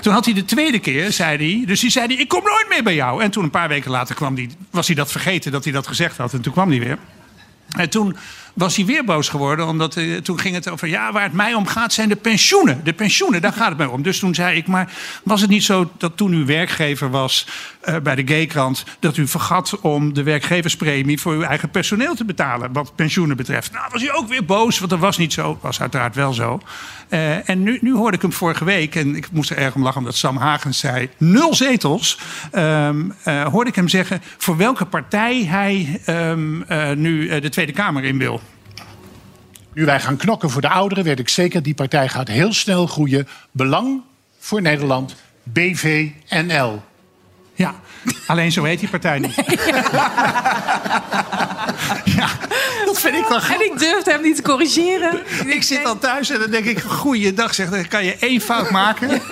Toen 0.00 0.12
had 0.12 0.23
hij 0.24 0.34
de 0.34 0.44
tweede 0.44 0.78
keer, 0.78 1.12
zei 1.12 1.36
hij, 1.36 1.66
dus 1.66 1.80
hij 1.80 1.90
zei 1.90 2.06
hij, 2.06 2.16
ik 2.16 2.28
kom 2.28 2.42
nooit 2.44 2.66
meer 2.68 2.82
bij 2.82 2.94
jou. 2.94 3.22
En 3.22 3.30
toen 3.30 3.44
een 3.44 3.50
paar 3.50 3.68
weken 3.68 3.90
later 3.90 4.14
kwam 4.14 4.34
hij, 4.34 4.50
was 4.70 4.86
hij 4.86 4.96
dat 4.96 5.10
vergeten 5.10 5.52
dat 5.52 5.64
hij 5.64 5.72
dat 5.72 5.86
gezegd 5.86 6.16
had. 6.16 6.32
En 6.32 6.40
toen 6.40 6.52
kwam 6.52 6.70
hij 6.70 6.78
weer. 6.78 6.98
En 7.76 7.90
toen 7.90 8.16
was 8.54 8.76
hij 8.76 8.84
weer 8.84 9.04
boos 9.04 9.28
geworden, 9.28 9.66
omdat 9.66 9.96
eh, 9.96 10.16
toen 10.16 10.38
ging 10.38 10.54
het 10.54 10.68
over... 10.68 10.88
ja, 10.88 11.12
waar 11.12 11.22
het 11.22 11.32
mij 11.32 11.54
om 11.54 11.66
gaat 11.66 11.92
zijn 11.92 12.08
de 12.08 12.16
pensioenen. 12.16 12.80
De 12.84 12.92
pensioenen, 12.92 13.42
daar 13.42 13.52
gaat 13.52 13.68
het 13.68 13.78
mij 13.78 13.86
om. 13.86 14.02
Dus 14.02 14.18
toen 14.18 14.34
zei 14.34 14.56
ik, 14.56 14.66
maar 14.66 14.92
was 15.24 15.40
het 15.40 15.50
niet 15.50 15.64
zo 15.64 15.90
dat 15.98 16.16
toen 16.16 16.32
u 16.32 16.44
werkgever 16.44 17.10
was 17.10 17.46
eh, 17.80 17.96
bij 18.02 18.14
de 18.14 18.26
Gaykrant... 18.26 18.84
dat 18.98 19.16
u 19.16 19.26
vergat 19.26 19.80
om 19.80 20.12
de 20.12 20.22
werkgeverspremie 20.22 21.20
voor 21.20 21.32
uw 21.32 21.42
eigen 21.42 21.70
personeel 21.70 22.14
te 22.14 22.24
betalen... 22.24 22.72
wat 22.72 22.94
pensioenen 22.94 23.36
betreft? 23.36 23.72
Nou, 23.72 23.84
was 23.92 24.02
hij 24.02 24.12
ook 24.12 24.28
weer 24.28 24.44
boos, 24.44 24.78
want 24.78 24.90
dat 24.90 25.00
was 25.00 25.18
niet 25.18 25.32
zo. 25.32 25.58
was 25.60 25.80
uiteraard 25.80 26.14
wel 26.14 26.32
zo. 26.32 26.60
Eh, 27.08 27.48
en 27.48 27.62
nu, 27.62 27.78
nu 27.80 27.94
hoorde 27.94 28.16
ik 28.16 28.22
hem 28.22 28.32
vorige 28.32 28.64
week, 28.64 28.94
en 28.94 29.16
ik 29.16 29.30
moest 29.30 29.50
er 29.50 29.56
erg 29.56 29.74
om 29.74 29.82
lachen... 29.82 29.98
omdat 29.98 30.16
Sam 30.16 30.36
Hagens 30.36 30.78
zei, 30.78 31.08
nul 31.16 31.54
zetels. 31.54 32.18
Eh, 32.50 32.90
hoorde 33.44 33.70
ik 33.70 33.76
hem 33.76 33.88
zeggen 33.88 34.22
voor 34.38 34.56
welke 34.56 34.84
partij 34.84 35.44
hij 35.44 36.00
ehm, 36.04 36.62
eh, 36.62 36.90
nu 36.90 37.40
de 37.40 37.48
Tweede 37.48 37.72
Kamer 37.72 38.04
in 38.04 38.18
wil. 38.18 38.40
Nu 39.74 39.84
wij 39.84 40.00
gaan 40.00 40.16
knokken 40.16 40.50
voor 40.50 40.60
de 40.60 40.68
ouderen, 40.68 41.04
weet 41.04 41.18
ik 41.18 41.28
zeker, 41.28 41.62
die 41.62 41.74
partij 41.74 42.08
gaat 42.08 42.28
heel 42.28 42.52
snel 42.52 42.86
groeien. 42.86 43.28
Belang 43.50 44.02
voor 44.38 44.62
Nederland, 44.62 45.14
BVNL. 45.42 46.82
Ja, 47.54 47.74
alleen 48.26 48.52
zo 48.52 48.64
heet 48.64 48.80
die 48.80 48.88
partij 48.88 49.18
niet. 49.18 49.34
ja, 52.18 52.28
dat 52.84 53.00
vind 53.00 53.16
ik 53.16 53.26
dan 53.28 53.40
En 53.40 53.64
ik 53.64 53.78
durfde 53.78 54.10
hem 54.10 54.22
niet 54.22 54.36
te 54.36 54.42
corrigeren. 54.42 55.22
Ik 55.46 55.62
zit 55.62 55.82
dan 55.82 55.98
thuis 55.98 56.30
en 56.30 56.40
dan 56.40 56.50
denk 56.50 56.64
ik, 56.64 56.80
goeiedag 56.80 57.54
zeg, 57.54 57.70
dan 57.70 57.88
kan 57.88 58.04
je 58.04 58.16
één 58.16 58.40
fout 58.40 58.70
maken. 58.70 59.22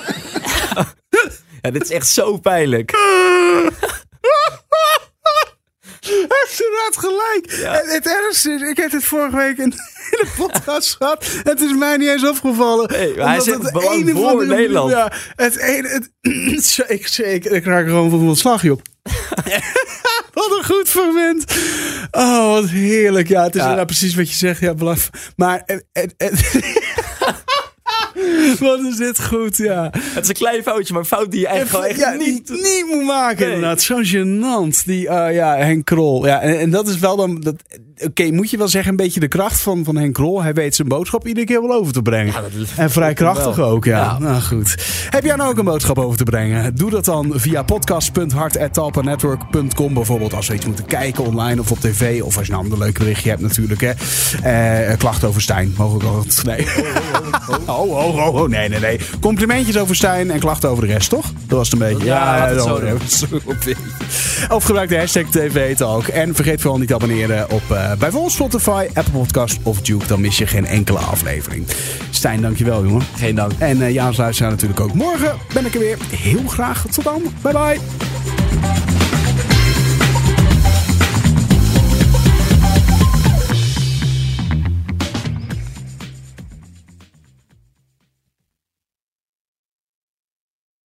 Ja, 1.63 1.71
dit 1.71 1.83
is 1.83 1.91
echt 1.91 2.09
zo 2.09 2.37
pijnlijk. 2.37 2.91
Hij 6.03 6.27
heeft 6.29 6.63
inderdaad 6.63 6.97
gelijk. 6.97 7.47
En 7.83 7.89
het 7.95 8.07
ergste 8.07 8.51
is, 8.53 8.61
ik 8.71 8.77
heb 8.77 8.93
het 8.93 9.05
vorige 9.05 9.37
week 9.37 9.57
in, 9.59 9.65
in 9.65 10.19
de 10.21 10.29
podcast 10.37 10.97
gehad. 10.97 11.27
Het 11.43 11.61
is 11.61 11.73
mij 11.77 11.97
niet 11.97 12.09
eens 12.09 12.29
opgevallen. 12.29 12.91
Nee, 12.91 13.17
maar 13.17 13.27
hij 13.29 13.41
zegt 13.41 13.63
het 13.63 13.83
ene 13.91 14.13
voor 14.13 14.29
van 14.31 14.39
de- 14.39 14.47
Nederland. 14.47 14.91
Ja, 14.91 15.13
het 15.37 15.57
ene... 15.57 15.89
Het, 15.89 16.11
ik, 16.89 17.09
ik, 17.19 17.45
ik 17.45 17.65
raak 17.65 17.87
gewoon 17.87 18.11
van 18.11 18.25
mijn 18.25 18.37
slag, 18.37 18.63
joh. 18.63 18.79
wat 20.33 20.51
een 20.59 20.65
goed 20.65 20.89
fragment. 20.89 21.45
Oh, 22.11 22.53
wat 22.53 22.69
heerlijk. 22.69 23.29
Ja, 23.29 23.43
het 23.43 23.51
is 23.55 23.57
Ja. 23.61 23.63
inderdaad 23.63 23.87
precies 23.87 24.15
wat 24.15 24.31
je 24.31 24.37
zegt. 24.37 24.61
Ja, 24.61 24.75
belang. 24.75 24.99
Maar... 25.37 25.63
En, 25.67 25.85
en, 25.93 26.13
en- 26.17 26.31
wat 28.61 28.81
is 28.81 28.97
dit 28.97 29.23
goed, 29.25 29.57
ja. 29.57 29.91
Het 29.99 30.23
is 30.23 30.29
een 30.29 30.35
klein 30.35 30.63
foutje, 30.63 30.93
maar 30.93 31.03
een 31.03 31.09
fout 31.09 31.31
die 31.31 31.41
je 31.41 31.47
eigenlijk 31.47 31.89
echt 31.89 31.99
ja, 32.01 32.13
niet... 32.13 32.49
niet, 32.49 32.85
moet 32.91 33.05
maken, 33.05 33.47
Nee. 33.47 33.55
inderdaad. 33.55 33.83
Zo 33.83 33.97
gênant. 34.03 34.85
Die, 34.85 35.09
eh, 35.09 35.35
ja, 35.35 35.57
Henk 35.57 35.85
Krol. 35.85 36.27
Ja, 36.27 36.41
en, 36.41 36.59
en 36.59 36.71
dat 36.71 36.89
is 36.89 36.99
wel 36.99 37.17
dan... 37.17 37.41
dat- 37.41 37.63
Oké, 37.99 38.31
moet 38.31 38.51
je 38.51 38.57
wel 38.57 38.69
zeggen, 38.69 38.91
een 38.91 38.97
beetje 38.97 39.21
de 39.21 39.29
kracht 39.29 39.61
van, 39.61 39.85
van 39.85 39.97
Henk 39.97 40.15
Krol. 40.15 40.43
Hij 40.43 40.53
weet 40.55 40.75
zijn 40.75 40.89
boodschap 40.89 41.27
iedere 41.27 41.47
keer 41.47 41.63
wel 41.63 41.73
over 41.79 41.93
te 41.93 42.03
brengen. 42.03 42.33
Ja, 42.33 42.41
dat- 42.41 42.51
en 42.77 42.91
vrij 42.91 43.15
wel. 43.15 43.33
krachtig 43.33 43.59
ook, 43.65 43.85
ja. 43.85 43.99
Ja. 43.99 44.19
Nou 44.19 44.41
goed. 44.41 44.75
Heb 45.11 45.25
jij 45.25 45.37
nou 45.37 45.51
ook 45.51 45.59
een 45.59 45.65
boodschap 45.65 45.99
over 45.99 46.17
te 46.17 46.25
brengen? 46.25 46.75
Doe 46.75 46.91
dat 46.91 47.05
dan 47.05 47.33
via 47.35 47.63
podcast.hart.talpanetwork.com 47.63 49.95
bijvoorbeeld. 49.95 50.35
Als 50.35 50.49
we 50.49 50.55
iets 50.55 50.67
moeten 50.67 50.85
kijken 50.85 51.25
online 51.25 51.61
of 51.61 51.71
op 51.71 51.81
tv. 51.81 52.23
Of 52.23 52.37
als 52.39 52.47
je 52.47 52.53
een 52.53 52.59
ander 52.59 52.79
leuk 52.79 52.99
berichtje 52.99 53.29
hebt 53.31 53.43
natuurlijk. 53.43 53.81
Hè. 53.81 53.91
Eh, 54.89 54.99
klachten 54.99 55.29
over 55.29 55.43
Stijn. 55.43 55.75
Mogen 55.77 55.99
we 55.99 56.05
wel... 56.05 56.25
Nee. 56.45 56.67
Oh, 57.67 57.91
oh, 57.91 58.17
oh, 58.17 58.35
oh. 58.35 58.49
Nee, 58.49 58.69
nee, 58.69 58.81
nee. 58.81 58.99
Complimentjes 59.21 59.79
over 59.79 59.97
Stijn 59.97 60.31
en 60.31 60.39
klachten 60.39 60.71
over 60.71 60.87
de 60.87 60.93
rest, 60.93 61.09
toch? 61.11 61.27
Dat 61.47 61.59
was 61.59 61.71
het 61.71 61.81
een 61.81 61.89
beetje. 61.89 62.05
Ja, 62.05 62.47
het 62.47 62.55
dat 62.55 62.65
zo 63.13 63.27
Of 64.55 64.65
gebruik 64.65 64.89
de 64.89 64.97
hashtag 64.99 65.25
TV 65.31 65.77
Talk. 65.77 66.07
En 66.07 66.35
vergeet 66.35 66.61
vooral 66.61 66.79
niet 66.79 66.89
te 66.89 66.95
abonneren 66.95 67.51
op 67.51 67.63
eh, 67.71 67.81
uh, 67.82 67.82
bijvoorbeeld 67.99 68.33
Spotify, 68.33 68.87
Apple 68.95 69.13
Podcast 69.13 69.59
of 69.63 69.81
Duke. 69.81 70.07
Dan 70.07 70.21
mis 70.21 70.39
je 70.39 70.47
geen 70.47 70.67
enkele 70.67 70.99
aflevering. 70.99 71.67
Stijn, 72.11 72.41
dankjewel 72.41 72.85
jongen. 72.85 73.03
Geen 73.17 73.35
dank. 73.35 73.53
En 73.59 73.81
uh, 73.81 73.91
Jaan 73.91 74.15
Sluis 74.15 74.39
natuurlijk 74.39 74.81
ook. 74.81 74.95
Morgen 74.95 75.37
ben 75.55 75.67
ik 75.67 75.75
er 75.75 75.81
weer. 75.81 75.99
Heel 76.11 76.47
graag. 76.47 76.87
Tot 76.91 77.05
dan. 77.05 77.23
Bye 77.43 77.53
bye. 77.53 78.92